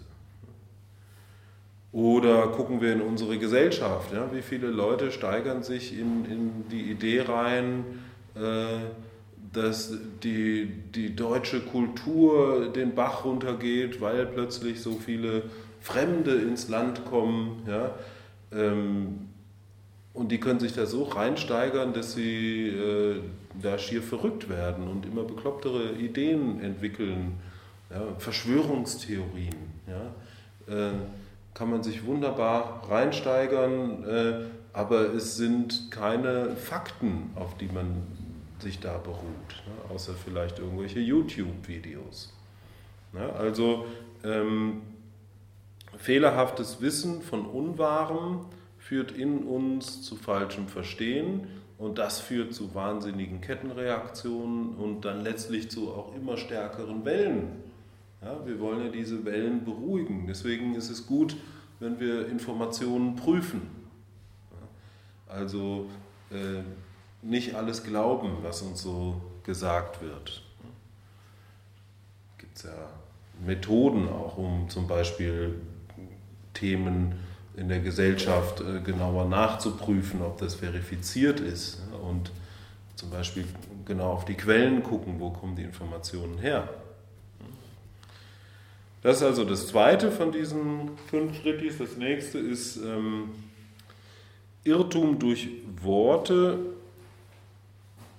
Oder 1.92 2.48
gucken 2.48 2.82
wir 2.82 2.94
in 2.94 3.02
unsere 3.02 3.38
Gesellschaft. 3.38 4.14
Ja? 4.14 4.30
Wie 4.34 4.42
viele 4.42 4.68
Leute 4.68 5.12
steigern 5.12 5.64
sich 5.64 5.98
in, 5.98 6.26
in 6.26 6.70
die 6.70 6.92
Idee 6.92 7.22
rein, 7.22 7.86
äh, 8.36 8.80
dass 9.54 9.94
die, 10.24 10.66
die 10.94 11.16
deutsche 11.16 11.62
Kultur 11.62 12.72
den 12.74 12.94
Bach 12.94 13.26
runtergeht, 13.26 14.02
weil 14.02 14.26
plötzlich 14.26 14.82
so 14.82 14.94
viele 14.94 15.44
Fremde 15.82 16.36
ins 16.36 16.68
Land 16.68 17.06
kommen, 17.06 17.64
ja, 17.66 17.92
ähm, 18.52 19.28
und 20.14 20.32
die 20.32 20.40
können 20.40 20.60
sich 20.60 20.74
da 20.74 20.88
so 20.88 21.04
reinsteigern, 21.04 21.94
dass 21.94 22.14
sie 22.14 22.70
äh, 22.70 23.22
da 23.62 23.78
schier 23.78 24.02
verrückt 24.02 24.50
werden 24.50 24.88
und 24.88 25.06
immer 25.06 25.24
beklopptere 25.24 25.92
Ideen 25.92 26.60
entwickeln, 26.60 27.34
ja, 27.92 28.02
Verschwörungstheorien. 28.18 29.56
Ja, 29.88 30.74
äh, 30.74 30.94
kann 31.58 31.72
man 31.72 31.82
sich 31.82 32.06
wunderbar 32.06 32.84
reinsteigern, 32.88 34.04
äh, 34.04 34.46
aber 34.74 35.14
es 35.16 35.38
sind 35.38 35.90
keine 35.90 36.56
Fakten, 36.56 37.32
auf 37.34 37.58
die 37.58 37.68
man 37.68 38.04
sich 38.60 38.80
da 38.80 39.00
beruht, 39.00 39.64
ne, 39.66 39.92
außer 39.92 40.14
vielleicht 40.14 40.60
irgendwelche 40.60 41.00
YouTube-Videos. 41.00 42.32
Ja, 43.14 43.32
also 43.32 43.88
ähm, 44.24 44.84
Fehlerhaftes 45.98 46.80
Wissen 46.80 47.24
von 47.24 47.48
Unwahrem 47.48 48.46
führt 48.78 49.12
in 49.12 49.40
uns 49.40 50.04
zu 50.04 50.16
falschem 50.16 50.68
Verstehen 50.68 51.48
und 51.80 51.98
das 51.98 52.20
führt 52.20 52.54
zu 52.54 52.76
wahnsinnigen 52.76 53.42
Kettenreaktionen 53.42 54.76
und 54.76 55.06
dann 55.06 55.22
letztlich 55.22 55.72
zu 55.72 55.92
auch 55.92 56.14
immer 56.16 56.38
stärkeren 56.38 57.04
Wellen. 57.04 57.67
Ja, 58.22 58.46
wir 58.46 58.60
wollen 58.60 58.86
ja 58.86 58.92
diese 58.92 59.24
Wellen 59.26 59.64
beruhigen. 59.64 60.26
Deswegen 60.28 60.76
ist 60.76 60.90
es 60.90 61.06
gut, 61.06 61.38
wenn 61.80 62.00
wir 62.00 62.28
Informationen 62.28 63.16
prüfen. 63.16 63.62
Also 65.28 65.90
äh, 66.32 66.64
nicht 67.22 67.56
alles 67.56 67.84
glauben, 67.84 68.38
was 68.42 68.62
uns 68.62 68.82
so 68.82 69.22
gesagt 69.44 70.02
wird. 70.02 70.44
Gibt 72.38 72.58
es 72.58 72.64
ja 72.64 72.90
Methoden 73.46 74.10
auch, 74.10 74.38
um 74.38 74.70
zum 74.70 74.88
Beispiel 74.88 75.56
Themen 76.54 77.16
in 77.56 77.70
der 77.70 77.80
Gesellschaft 77.80 78.62
äh, 78.62 78.80
genauer 78.82 79.26
nachzuprüfen, 79.26 80.22
ob 80.22 80.38
das 80.38 80.56
verifiziert 80.56 81.40
ist. 81.40 81.82
Und 82.02 82.32
zum 82.96 83.10
Beispiel 83.10 83.46
genau 83.86 84.12
auf 84.12 84.26
die 84.26 84.36
Quellen 84.36 84.82
gucken, 84.82 85.20
wo 85.20 85.30
kommen 85.30 85.56
die 85.56 85.64
Informationen 85.64 86.38
her. 86.40 86.68
Das 89.08 89.22
ist 89.22 89.24
also 89.24 89.46
das 89.46 89.68
zweite 89.68 90.12
von 90.12 90.34
diesen 90.34 90.98
fünf 91.10 91.40
Schrittis. 91.40 91.78
Das 91.78 91.96
nächste 91.96 92.40
ist 92.40 92.76
ähm, 92.76 93.30
Irrtum 94.66 95.18
durch 95.18 95.48
Worte 95.82 96.60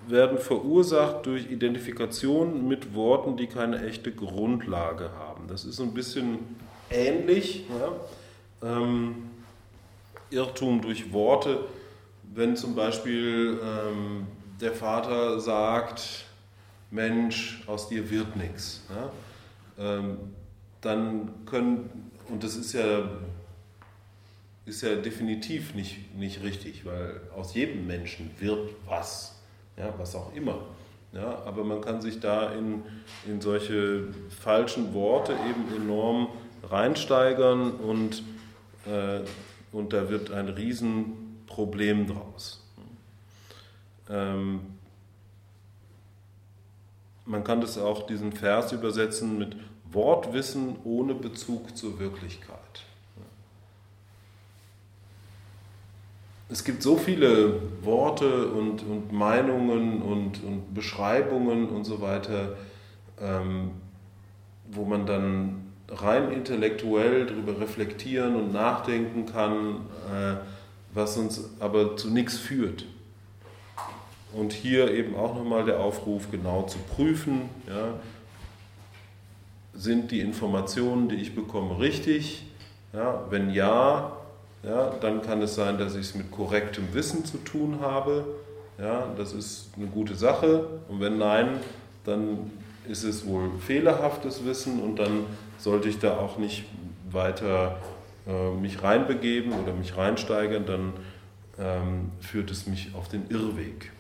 werden 0.07 0.39
verursacht 0.39 1.27
durch 1.27 1.51
Identifikation 1.51 2.67
mit 2.67 2.95
Worten, 2.95 3.37
die 3.37 3.49
keine 3.49 3.87
echte 3.87 4.11
Grundlage 4.11 5.11
haben. 5.13 5.47
Das 5.47 5.67
ist 5.67 5.79
ein 5.79 5.93
bisschen 5.93 6.39
ähnlich. 6.89 7.67
Ja? 8.63 8.67
Ähm, 8.67 9.29
Irrtum 10.31 10.81
durch 10.81 11.13
Worte, 11.13 11.67
wenn 12.35 12.57
zum 12.57 12.75
Beispiel 12.75 13.61
ähm, 13.63 14.27
der 14.59 14.73
Vater 14.73 15.39
sagt, 15.39 16.25
Mensch, 16.91 17.63
aus 17.67 17.91
dir 17.91 18.09
wird 18.11 18.37
nichts. 18.37 18.87
Ja? 18.89 19.99
Ähm, 19.99 20.17
dann 20.81 21.45
können, 21.47 22.11
und 22.29 22.45
das 22.45 22.57
ist 22.57 22.73
ja, 22.73 23.09
ist 24.67 24.83
ja 24.83 24.97
definitiv 24.97 25.75
nicht, 25.75 26.15
nicht 26.15 26.43
richtig, 26.43 26.85
weil 26.85 27.21
aus 27.35 27.55
jedem 27.55 27.87
Menschen 27.87 28.31
wird 28.39 28.71
was, 28.87 29.41
ja, 29.77 29.93
was 29.99 30.15
auch 30.15 30.35
immer. 30.35 30.59
Ja, 31.13 31.43
aber 31.47 31.65
man 31.65 31.81
kann 31.81 32.03
sich 32.03 32.21
da 32.21 32.53
in, 32.53 32.83
in 33.27 33.41
solche 33.41 34.09
falschen 34.29 34.93
Worte 34.93 35.33
eben 35.33 35.75
enorm 35.75 36.29
reinsteigern 36.63 37.73
und, 37.73 38.23
äh, 38.87 39.21
und 39.73 39.95
da 39.95 40.11
wird 40.11 40.31
ein 40.31 40.49
Riesenproblem 40.49 42.09
draus. 42.09 42.63
Ähm, 44.11 44.61
man 47.25 47.45
kann 47.45 47.61
das 47.61 47.79
auch 47.79 48.07
diesen 48.07 48.33
Vers 48.33 48.73
übersetzen 48.73 49.39
mit 49.39 49.57
Wortwissen 49.93 50.77
ohne 50.85 51.15
Bezug 51.15 51.77
zur 51.77 51.99
Wirklichkeit. 51.99 52.59
Es 56.51 56.65
gibt 56.65 56.83
so 56.83 56.97
viele 56.97 57.61
Worte 57.83 58.49
und, 58.49 58.83
und 58.83 59.13
Meinungen 59.13 60.01
und, 60.01 60.43
und 60.43 60.75
Beschreibungen 60.75 61.69
und 61.69 61.85
so 61.85 62.01
weiter, 62.01 62.57
ähm, 63.21 63.73
wo 64.71 64.85
man 64.85 65.05
dann 65.05 65.73
rein 65.91 66.33
intellektuell 66.33 67.27
darüber 67.27 67.61
reflektieren 67.61 68.35
und 68.35 68.53
nachdenken 68.53 69.27
kann, 69.27 69.77
äh, 70.11 70.37
was 70.95 71.19
uns 71.19 71.51
aber 71.61 71.97
zu 71.97 72.11
nichts 72.11 72.39
führt. 72.39 72.87
Und 74.33 74.53
hier 74.53 74.93
eben 74.93 75.17
auch 75.17 75.35
nochmal 75.35 75.65
der 75.65 75.81
Aufruf, 75.81 76.31
genau 76.31 76.63
zu 76.63 76.79
prüfen, 76.79 77.49
ja, 77.67 77.95
sind 79.79 80.11
die 80.11 80.21
Informationen, 80.21 81.09
die 81.09 81.15
ich 81.15 81.35
bekomme, 81.35 81.79
richtig? 81.79 82.45
Ja, 82.93 83.25
wenn 83.31 83.51
ja, 83.51 84.13
ja, 84.65 84.91
dann 85.01 85.23
kann 85.23 85.41
es 85.41 85.55
sein, 85.55 85.79
dass 85.79 85.95
ich 85.95 86.01
es 86.01 86.15
mit 86.17 86.31
korrektem 86.33 86.93
Wissen 86.93 87.25
zu 87.25 87.39
tun 87.39 87.79
habe. 87.81 88.27
Ja, 88.77 89.07
das 89.17 89.33
ist 89.33 89.71
eine 89.77 89.87
gute 89.87 90.17
Sache. 90.17 90.67
Und 90.89 91.01
wenn 91.01 91.19
nein, 91.19 91.61
dann 92.05 92.51
ist 92.89 93.05
es 93.05 93.25
wohl 93.27 93.51
fehlerhaftes 93.61 94.45
Wissen 94.45 94.83
und 94.83 94.99
dann 94.99 95.27
sollte 95.59 95.89
ich 95.89 95.99
da 95.99 96.19
auch 96.19 96.39
nicht 96.39 96.65
weiter 97.11 97.79
äh, 98.27 98.51
mich 98.51 98.83
reinbegeben 98.83 99.53
oder 99.53 99.73
mich 99.73 99.97
reinsteigern, 99.97 100.67
dann 100.67 100.93
ähm, 101.59 102.11
führt 102.21 102.51
es 102.51 102.67
mich 102.67 102.95
auf 102.95 103.09
den 103.09 103.29
Irrweg. 103.31 103.93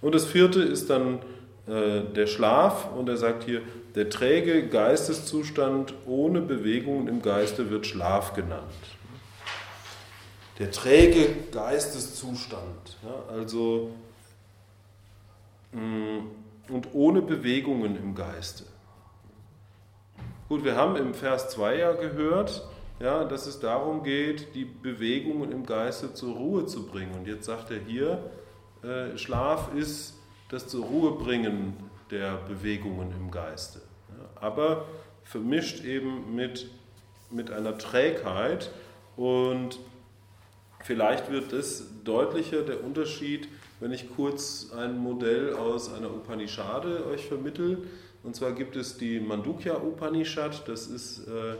Und 0.00 0.14
das 0.14 0.24
vierte 0.24 0.62
ist 0.62 0.90
dann 0.90 1.20
der 1.66 2.26
Schlaf 2.28 2.92
und 2.92 3.08
er 3.08 3.16
sagt 3.16 3.42
hier, 3.44 3.60
der 3.96 4.08
träge 4.08 4.68
Geisteszustand 4.68 5.94
ohne 6.06 6.40
Bewegungen 6.40 7.08
im 7.08 7.22
Geiste 7.22 7.70
wird 7.70 7.86
Schlaf 7.86 8.34
genannt. 8.34 8.62
Der 10.60 10.70
träge 10.70 11.28
Geisteszustand, 11.50 12.96
ja, 13.02 13.34
also 13.34 13.90
mm, 15.72 16.18
und 16.68 16.88
ohne 16.94 17.20
Bewegungen 17.20 17.96
im 17.96 18.14
Geiste. 18.14 18.64
Gut, 20.48 20.64
wir 20.64 20.76
haben 20.76 20.96
im 20.96 21.12
Vers 21.12 21.50
2 21.50 21.76
ja 21.76 21.92
gehört, 21.92 22.66
ja, 23.00 23.24
dass 23.24 23.46
es 23.46 23.58
darum 23.58 24.02
geht, 24.02 24.54
die 24.54 24.64
Bewegungen 24.64 25.52
im 25.52 25.66
Geiste 25.66 26.14
zur 26.14 26.36
Ruhe 26.36 26.66
zu 26.66 26.86
bringen. 26.86 27.12
Und 27.14 27.26
jetzt 27.26 27.44
sagt 27.44 27.70
er 27.70 27.80
hier, 27.80 28.30
äh, 28.82 29.18
Schlaf 29.18 29.74
ist 29.74 30.15
das 30.48 30.68
zur 30.68 30.84
Ruhe 30.84 31.12
bringen 31.12 31.76
der 32.10 32.36
Bewegungen 32.48 33.12
im 33.12 33.30
Geiste. 33.30 33.80
Aber 34.36 34.86
vermischt 35.24 35.84
eben 35.84 36.34
mit, 36.34 36.68
mit 37.30 37.50
einer 37.50 37.76
Trägheit 37.78 38.70
und 39.16 39.78
vielleicht 40.84 41.30
wird 41.30 41.52
es 41.52 42.02
deutlicher, 42.04 42.62
der 42.62 42.84
Unterschied, 42.84 43.48
wenn 43.80 43.92
ich 43.92 44.14
kurz 44.14 44.72
ein 44.72 44.98
Modell 44.98 45.54
aus 45.54 45.92
einer 45.92 46.10
Upanishade 46.10 47.06
euch 47.06 47.26
vermittel. 47.26 47.86
Und 48.22 48.36
zwar 48.36 48.52
gibt 48.52 48.76
es 48.76 48.96
die 48.96 49.20
Mandukya 49.20 49.76
Upanishad, 49.76 50.66
das 50.68 50.86
ist 50.86 51.26
äh, 51.26 51.56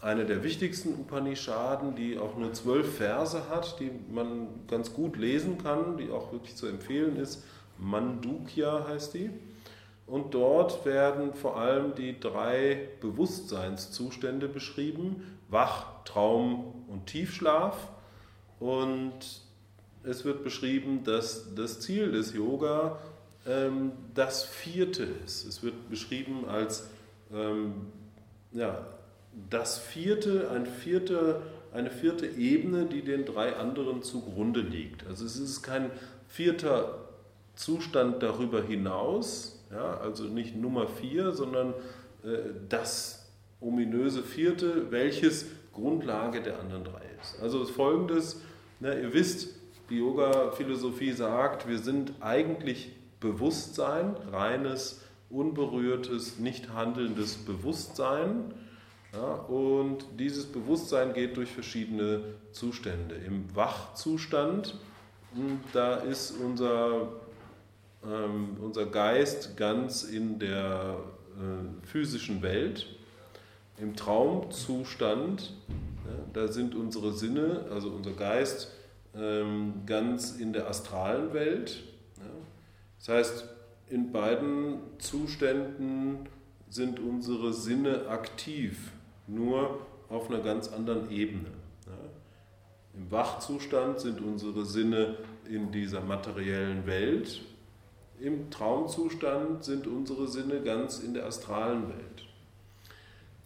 eine 0.00 0.24
der 0.26 0.42
wichtigsten 0.42 0.94
Upanishaden, 0.94 1.94
die 1.94 2.18
auch 2.18 2.36
nur 2.36 2.52
zwölf 2.52 2.96
Verse 2.96 3.48
hat, 3.48 3.78
die 3.78 3.90
man 4.10 4.48
ganz 4.66 4.92
gut 4.92 5.16
lesen 5.16 5.58
kann, 5.58 5.96
die 5.96 6.10
auch 6.10 6.32
wirklich 6.32 6.56
zu 6.56 6.66
empfehlen 6.66 7.16
ist. 7.16 7.44
Mandukya 7.82 8.86
heißt 8.88 9.14
die. 9.14 9.30
Und 10.06 10.34
dort 10.34 10.84
werden 10.84 11.34
vor 11.34 11.56
allem 11.56 11.94
die 11.94 12.18
drei 12.18 12.88
Bewusstseinszustände 13.00 14.48
beschrieben, 14.48 15.38
Wach, 15.48 16.04
Traum 16.04 16.84
und 16.88 17.06
Tiefschlaf. 17.06 17.88
Und 18.58 19.42
es 20.04 20.24
wird 20.24 20.44
beschrieben, 20.44 21.04
dass 21.04 21.54
das 21.54 21.80
Ziel 21.80 22.12
des 22.12 22.34
Yoga 22.34 22.98
ähm, 23.46 23.92
das 24.14 24.44
vierte 24.44 25.04
ist. 25.24 25.46
Es 25.46 25.62
wird 25.62 25.88
beschrieben 25.88 26.46
als 26.48 26.88
ähm, 27.32 27.86
ja, 28.52 28.86
das 29.50 29.78
vierte, 29.78 30.50
ein 30.50 30.66
vierte, 30.66 31.42
eine 31.72 31.90
vierte 31.90 32.26
Ebene, 32.26 32.86
die 32.86 33.02
den 33.02 33.24
drei 33.24 33.56
anderen 33.56 34.02
zugrunde 34.02 34.60
liegt. 34.60 35.06
Also 35.06 35.24
es 35.24 35.36
ist 35.36 35.62
kein 35.62 35.90
vierter 36.28 37.11
Zustand 37.54 38.22
darüber 38.22 38.62
hinaus, 38.62 39.64
ja, 39.70 39.98
also 39.98 40.24
nicht 40.24 40.56
Nummer 40.56 40.86
vier, 40.86 41.32
sondern 41.32 41.74
äh, 42.24 42.38
das 42.68 43.30
ominöse 43.60 44.22
vierte, 44.22 44.90
welches 44.90 45.46
Grundlage 45.72 46.42
der 46.42 46.58
anderen 46.60 46.84
drei 46.84 47.02
ist. 47.20 47.40
Also 47.40 47.64
folgendes, 47.64 48.40
na, 48.80 48.94
ihr 48.94 49.12
wisst, 49.12 49.54
die 49.88 49.98
Yoga-Philosophie 49.98 51.12
sagt, 51.12 51.68
wir 51.68 51.78
sind 51.78 52.12
eigentlich 52.20 52.92
Bewusstsein, 53.20 54.16
reines, 54.30 55.00
unberührtes, 55.30 56.38
nicht 56.38 56.70
handelndes 56.70 57.36
Bewusstsein. 57.36 58.54
Ja, 59.12 59.34
und 59.34 60.04
dieses 60.18 60.46
Bewusstsein 60.46 61.12
geht 61.12 61.36
durch 61.36 61.50
verschiedene 61.50 62.20
Zustände. 62.52 63.14
Im 63.14 63.54
Wachzustand, 63.54 64.78
hm, 65.34 65.60
da 65.72 65.96
ist 65.96 66.32
unser, 66.32 67.08
ähm, 68.04 68.56
unser 68.60 68.86
Geist 68.86 69.56
ganz 69.56 70.02
in 70.02 70.38
der 70.38 70.96
äh, 71.36 71.86
physischen 71.86 72.42
Welt. 72.42 72.86
Im 73.78 73.96
Traumzustand, 73.96 75.54
ja, 75.68 76.24
da 76.32 76.48
sind 76.48 76.74
unsere 76.74 77.12
Sinne, 77.12 77.66
also 77.70 77.88
unser 77.90 78.12
Geist, 78.12 78.72
ähm, 79.14 79.82
ganz 79.86 80.32
in 80.32 80.52
der 80.52 80.68
astralen 80.68 81.32
Welt. 81.32 81.82
Ja. 82.18 82.24
Das 82.98 83.08
heißt, 83.08 83.48
in 83.88 84.12
beiden 84.12 84.78
Zuständen 84.98 86.28
sind 86.68 87.00
unsere 87.00 87.52
Sinne 87.52 88.08
aktiv 88.08 88.92
nur 89.26 89.80
auf 90.08 90.30
einer 90.30 90.40
ganz 90.40 90.68
anderen 90.68 91.10
Ebene. 91.10 91.50
Im 92.94 93.10
Wachzustand 93.10 94.00
sind 94.00 94.20
unsere 94.20 94.66
Sinne 94.66 95.16
in 95.48 95.72
dieser 95.72 96.02
materiellen 96.02 96.86
Welt, 96.86 97.40
im 98.22 98.50
Traumzustand 98.50 99.64
sind 99.64 99.86
unsere 99.86 100.28
Sinne 100.28 100.60
ganz 100.60 101.00
in 101.00 101.14
der 101.14 101.26
astralen 101.26 101.88
Welt. 101.88 102.26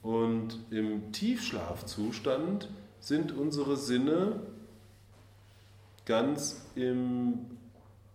Und 0.03 0.59
im 0.71 1.12
Tiefschlafzustand 1.12 2.69
sind 3.01 3.33
unsere 3.33 3.77
Sinne 3.77 4.41
ganz 6.05 6.65
im, 6.75 7.59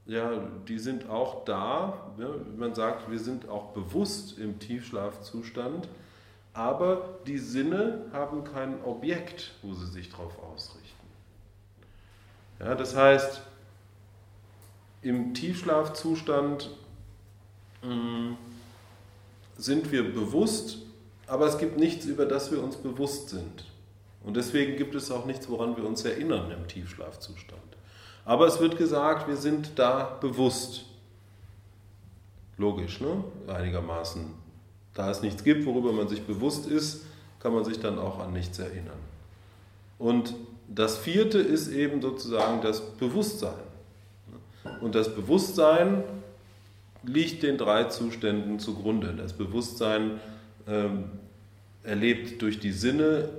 ja, 0.06 0.47
die 0.67 0.80
sind 0.80 1.10
auch 1.10 1.43
da. 1.45 2.13
Ja, 2.17 2.30
man 2.58 2.76
sagt, 2.76 3.10
wir 3.10 3.19
sind 3.19 3.50
auch 3.50 3.71
bewusst 3.74 4.38
im 4.38 4.60
Tiefschlafzustand, 4.60 5.89
aber 6.54 7.19
die 7.28 7.39
Sinne 7.39 8.06
haben 8.13 8.43
kein 8.43 8.84
Objekt, 8.84 9.54
wo 9.62 9.74
sie 9.74 9.88
sich 9.88 10.10
darauf 10.10 10.38
ausrichten. 10.43 11.08
Ja, 12.60 12.76
das 12.76 12.95
heißt, 12.95 13.41
im 15.01 15.33
Tiefschlafzustand 15.33 16.69
mm, 17.83 18.33
sind 19.57 19.91
wir 19.91 20.13
bewusst, 20.13 20.79
aber 21.27 21.47
es 21.47 21.57
gibt 21.57 21.77
nichts, 21.77 22.05
über 22.05 22.25
das 22.25 22.51
wir 22.51 22.61
uns 22.61 22.75
bewusst 22.75 23.29
sind. 23.29 23.65
Und 24.23 24.37
deswegen 24.37 24.77
gibt 24.77 24.93
es 24.95 25.09
auch 25.09 25.25
nichts, 25.25 25.49
woran 25.49 25.75
wir 25.77 25.85
uns 25.85 26.05
erinnern 26.05 26.51
im 26.51 26.67
Tiefschlafzustand. 26.67 27.61
Aber 28.25 28.45
es 28.45 28.59
wird 28.59 28.77
gesagt, 28.77 29.27
wir 29.27 29.37
sind 29.37 29.79
da 29.79 30.17
bewusst. 30.21 30.85
Logisch, 32.57 33.01
ne? 33.01 33.23
Einigermaßen. 33.47 34.25
Da 34.93 35.09
es 35.09 35.21
nichts 35.21 35.43
gibt, 35.43 35.65
worüber 35.65 35.91
man 35.93 36.07
sich 36.07 36.21
bewusst 36.21 36.67
ist, 36.67 37.05
kann 37.39 37.53
man 37.53 37.65
sich 37.65 37.79
dann 37.79 37.97
auch 37.97 38.19
an 38.19 38.33
nichts 38.33 38.59
erinnern. 38.59 38.99
Und 39.97 40.35
das 40.67 40.97
vierte 40.97 41.39
ist 41.39 41.69
eben 41.69 42.01
sozusagen 42.01 42.61
das 42.61 42.81
Bewusstsein. 42.81 43.70
Und 44.82 44.95
das 44.95 45.15
Bewusstsein 45.15 46.04
liegt 47.04 47.43
den 47.43 47.58
drei 47.58 47.86
Zuständen 47.86 48.60
zugrunde. 48.60 49.13
Das 49.17 49.34
Bewusstsein 49.34 50.19
ähm, 50.67 51.06
erlebt 51.84 52.41
durch 52.41 52.60
die 52.60 52.71
Sinne 52.71 53.30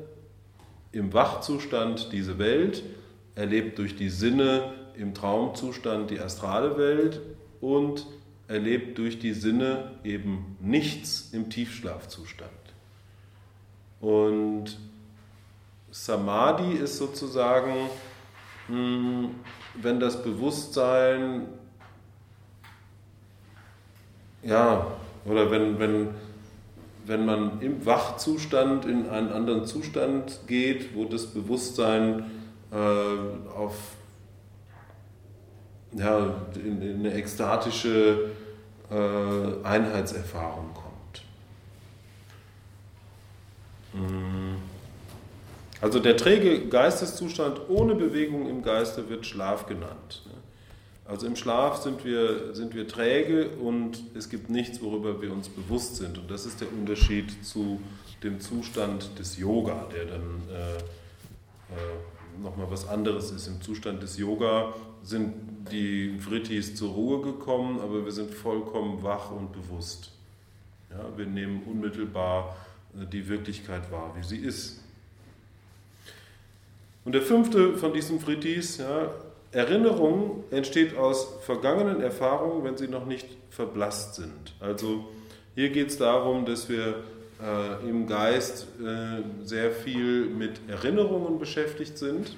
im 0.90 1.12
Wachzustand 1.12 2.12
diese 2.12 2.38
Welt, 2.38 2.82
erlebt 3.34 3.78
durch 3.78 3.96
die 3.96 4.10
Sinne 4.10 4.72
im 4.96 5.14
Traumzustand 5.14 6.10
die 6.10 6.20
astrale 6.20 6.76
Welt 6.76 7.20
und 7.60 8.06
erlebt 8.48 8.98
durch 8.98 9.18
die 9.18 9.32
Sinne 9.32 9.92
eben 10.04 10.56
nichts 10.60 11.30
im 11.32 11.48
Tiefschlafzustand. 11.48 12.50
Und 14.00 14.76
Samadhi 15.90 16.74
ist 16.74 16.98
sozusagen, 16.98 17.88
hm, 18.66 19.30
wenn 19.74 20.00
das 20.00 20.22
Bewusstsein, 20.22 21.46
ja, 24.42 24.86
oder 25.24 25.50
wenn, 25.50 25.78
wenn, 25.78 26.08
wenn 27.06 27.24
man 27.24 27.60
im 27.60 27.84
Wachzustand 27.86 28.84
in 28.84 29.08
einen 29.08 29.30
anderen 29.30 29.66
Zustand 29.66 30.40
geht, 30.46 30.94
wo 30.94 31.04
das 31.04 31.26
Bewusstsein 31.26 32.30
äh, 32.70 32.76
auf 32.76 33.74
ja, 35.94 36.34
in, 36.54 36.82
in 36.82 36.98
eine 37.00 37.14
ekstatische 37.14 38.30
äh, 38.90 39.64
Einheitserfahrung 39.66 40.70
kommt. 40.74 41.22
Hm. 43.92 44.31
Also 45.82 45.98
der 45.98 46.16
träge 46.16 46.68
Geisteszustand 46.68 47.62
ohne 47.68 47.96
Bewegung 47.96 48.48
im 48.48 48.62
Geiste 48.62 49.08
wird 49.10 49.26
Schlaf 49.26 49.66
genannt. 49.66 50.22
Also 51.04 51.26
im 51.26 51.34
Schlaf 51.34 51.78
sind 51.78 52.04
wir, 52.04 52.54
sind 52.54 52.72
wir 52.72 52.86
träge 52.86 53.48
und 53.48 53.98
es 54.14 54.30
gibt 54.30 54.48
nichts, 54.48 54.80
worüber 54.80 55.20
wir 55.20 55.32
uns 55.32 55.48
bewusst 55.48 55.96
sind. 55.96 56.18
Und 56.18 56.30
das 56.30 56.46
ist 56.46 56.60
der 56.60 56.72
Unterschied 56.72 57.44
zu 57.44 57.80
dem 58.22 58.38
Zustand 58.38 59.18
des 59.18 59.36
Yoga, 59.38 59.88
der 59.92 60.04
dann 60.04 60.42
äh, 60.48 60.76
äh, 60.76 62.40
nochmal 62.40 62.70
was 62.70 62.86
anderes 62.86 63.32
ist. 63.32 63.48
Im 63.48 63.60
Zustand 63.60 64.04
des 64.04 64.16
Yoga 64.16 64.74
sind 65.02 65.34
die 65.72 66.16
Vrittis 66.20 66.76
zur 66.76 66.92
Ruhe 66.92 67.22
gekommen, 67.22 67.80
aber 67.80 68.04
wir 68.04 68.12
sind 68.12 68.32
vollkommen 68.32 69.02
wach 69.02 69.32
und 69.32 69.52
bewusst. 69.52 70.12
Ja, 70.90 71.04
wir 71.16 71.26
nehmen 71.26 71.64
unmittelbar 71.64 72.56
äh, 72.94 73.04
die 73.04 73.28
Wirklichkeit 73.28 73.90
wahr, 73.90 74.14
wie 74.16 74.22
sie 74.22 74.38
ist. 74.38 74.81
Und 77.04 77.12
der 77.12 77.22
fünfte 77.22 77.76
von 77.76 77.92
diesen 77.92 78.20
Frittis, 78.20 78.78
ja, 78.78 79.10
Erinnerung 79.52 80.44
entsteht 80.50 80.96
aus 80.96 81.28
vergangenen 81.42 82.00
Erfahrungen, 82.00 82.64
wenn 82.64 82.76
sie 82.76 82.88
noch 82.88 83.04
nicht 83.04 83.26
verblasst 83.50 84.14
sind. 84.14 84.54
Also 84.60 85.04
hier 85.54 85.70
geht 85.70 85.88
es 85.88 85.98
darum, 85.98 86.46
dass 86.46 86.70
wir 86.70 87.02
äh, 87.42 87.88
im 87.88 88.06
Geist 88.06 88.66
äh, 88.80 89.44
sehr 89.44 89.70
viel 89.72 90.26
mit 90.26 90.60
Erinnerungen 90.68 91.38
beschäftigt 91.38 91.98
sind. 91.98 92.36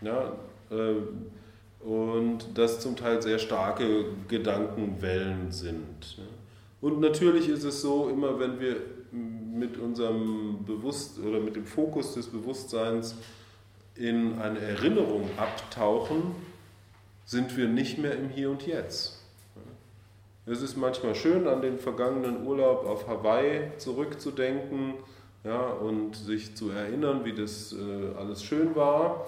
Ja, 0.00 0.32
äh, 0.70 1.84
und 1.84 2.46
das 2.54 2.80
zum 2.80 2.94
Teil 2.94 3.22
sehr 3.22 3.38
starke 3.38 4.04
Gedankenwellen 4.28 5.50
sind. 5.50 6.18
Und 6.80 7.00
natürlich 7.00 7.48
ist 7.48 7.64
es 7.64 7.80
so, 7.82 8.08
immer 8.08 8.38
wenn 8.38 8.60
wir 8.60 8.76
mit 9.10 9.78
unserem 9.78 10.64
Bewusst 10.64 11.18
oder 11.18 11.40
mit 11.40 11.56
dem 11.56 11.64
Fokus 11.64 12.14
des 12.14 12.26
Bewusstseins 12.26 13.16
in 13.98 14.38
eine 14.40 14.60
Erinnerung 14.60 15.28
abtauchen, 15.36 16.34
sind 17.24 17.56
wir 17.56 17.68
nicht 17.68 17.98
mehr 17.98 18.14
im 18.14 18.30
Hier 18.30 18.50
und 18.50 18.66
Jetzt. 18.66 19.18
Es 20.46 20.62
ist 20.62 20.76
manchmal 20.76 21.14
schön, 21.14 21.46
an 21.46 21.60
den 21.60 21.78
vergangenen 21.78 22.46
Urlaub 22.46 22.86
auf 22.86 23.06
Hawaii 23.06 23.70
zurückzudenken 23.76 24.94
ja, 25.44 25.60
und 25.60 26.16
sich 26.16 26.56
zu 26.56 26.70
erinnern, 26.70 27.24
wie 27.24 27.34
das 27.34 27.74
äh, 27.74 28.16
alles 28.18 28.42
schön 28.42 28.74
war. 28.74 29.26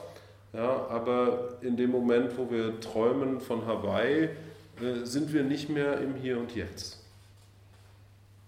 Ja, 0.54 0.86
aber 0.88 1.58
in 1.60 1.76
dem 1.76 1.90
Moment, 1.90 2.38
wo 2.38 2.50
wir 2.50 2.80
träumen 2.80 3.40
von 3.40 3.66
Hawaii, 3.66 4.24
äh, 4.24 5.04
sind 5.04 5.32
wir 5.34 5.42
nicht 5.42 5.68
mehr 5.68 6.00
im 6.00 6.14
Hier 6.14 6.38
und 6.38 6.54
Jetzt. 6.56 7.04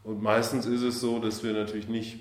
Und 0.03 0.23
meistens 0.23 0.67
ist 0.67 0.83
es 0.83 1.01
so, 1.01 1.19
dass 1.19 1.45
wir 1.45 1.53
natürlich 1.53 1.89
nicht 1.89 2.19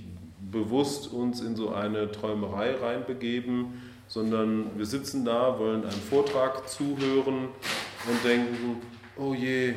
bewusst 0.52 1.12
uns 1.12 1.42
in 1.42 1.56
so 1.56 1.70
eine 1.70 2.12
Träumerei 2.12 2.76
reinbegeben, 2.76 3.82
sondern 4.12 4.78
wir 4.78 4.86
sitzen 4.86 5.24
da, 5.24 5.58
wollen 5.58 5.84
einem 5.84 6.02
Vortrag 6.02 6.68
zuhören 6.68 7.46
und 7.46 8.26
denken, 8.26 8.82
oh 9.16 9.34
je, 9.34 9.74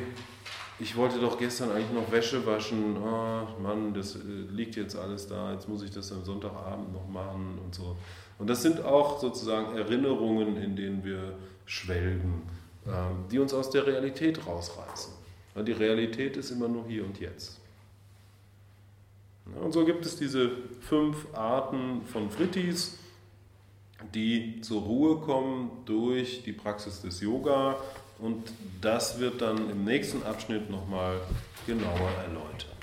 ich 0.77 0.97
wollte 0.97 1.19
doch 1.19 1.39
gestern 1.39 1.71
eigentlich 1.71 1.93
noch 1.93 2.11
Wäsche 2.11 2.45
waschen, 2.45 2.97
oh 2.97 3.61
Mann, 3.61 3.93
das 3.93 4.17
äh, 4.17 4.19
liegt 4.51 4.75
jetzt 4.75 4.97
alles 4.97 5.25
da, 5.27 5.53
jetzt 5.53 5.69
muss 5.69 5.83
ich 5.83 5.91
das 5.91 6.11
am 6.11 6.25
Sonntagabend 6.25 6.91
noch 6.91 7.07
machen 7.07 7.57
und 7.63 7.73
so. 7.73 7.95
Und 8.37 8.49
das 8.49 8.61
sind 8.61 8.83
auch 8.83 9.21
sozusagen 9.21 9.77
Erinnerungen, 9.77 10.57
in 10.57 10.75
denen 10.75 11.05
wir 11.05 11.37
schwelgen, 11.65 12.41
ähm, 12.85 13.23
die 13.31 13.39
uns 13.39 13.53
aus 13.53 13.69
der 13.69 13.87
Realität 13.87 14.45
rausreißen. 14.45 15.13
Die 15.65 15.71
Realität 15.71 16.35
ist 16.35 16.51
immer 16.51 16.67
nur 16.67 16.85
hier 16.85 17.05
und 17.05 17.21
jetzt. 17.21 17.61
Und 19.61 19.71
so 19.71 19.85
gibt 19.85 20.05
es 20.05 20.17
diese 20.17 20.51
fünf 20.81 21.25
Arten 21.33 22.01
von 22.01 22.29
Frittis 22.29 22.97
die 24.13 24.61
zur 24.61 24.81
Ruhe 24.81 25.17
kommen 25.17 25.71
durch 25.85 26.43
die 26.43 26.53
Praxis 26.53 27.01
des 27.01 27.21
Yoga. 27.21 27.77
Und 28.19 28.51
das 28.81 29.19
wird 29.19 29.41
dann 29.41 29.69
im 29.69 29.83
nächsten 29.83 30.23
Abschnitt 30.23 30.69
nochmal 30.69 31.19
genauer 31.65 32.11
erläutert. 32.25 32.74